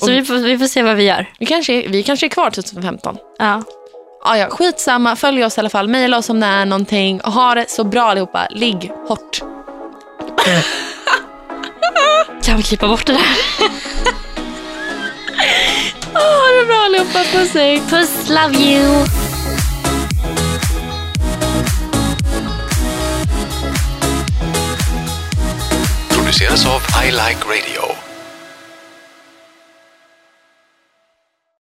[0.00, 1.30] Så vi får, vi får se vad vi gör.
[1.38, 3.16] Vi kanske, vi kanske är kvar 2015.
[3.38, 3.62] Ja.
[4.24, 5.88] Ah, ja, skitsamma, följ oss i alla fall.
[5.88, 7.20] Mejla oss om det är någonting.
[7.20, 8.46] Och ha det så bra allihopa.
[8.50, 9.42] Ligg hårt.
[12.44, 13.22] Kan vi klippa bort det där?
[16.14, 17.24] Ha det bra allihopa.
[17.32, 17.82] Puss hej.
[17.90, 19.06] Puss, love you!
[26.32, 27.91] produceras av I Like Radio.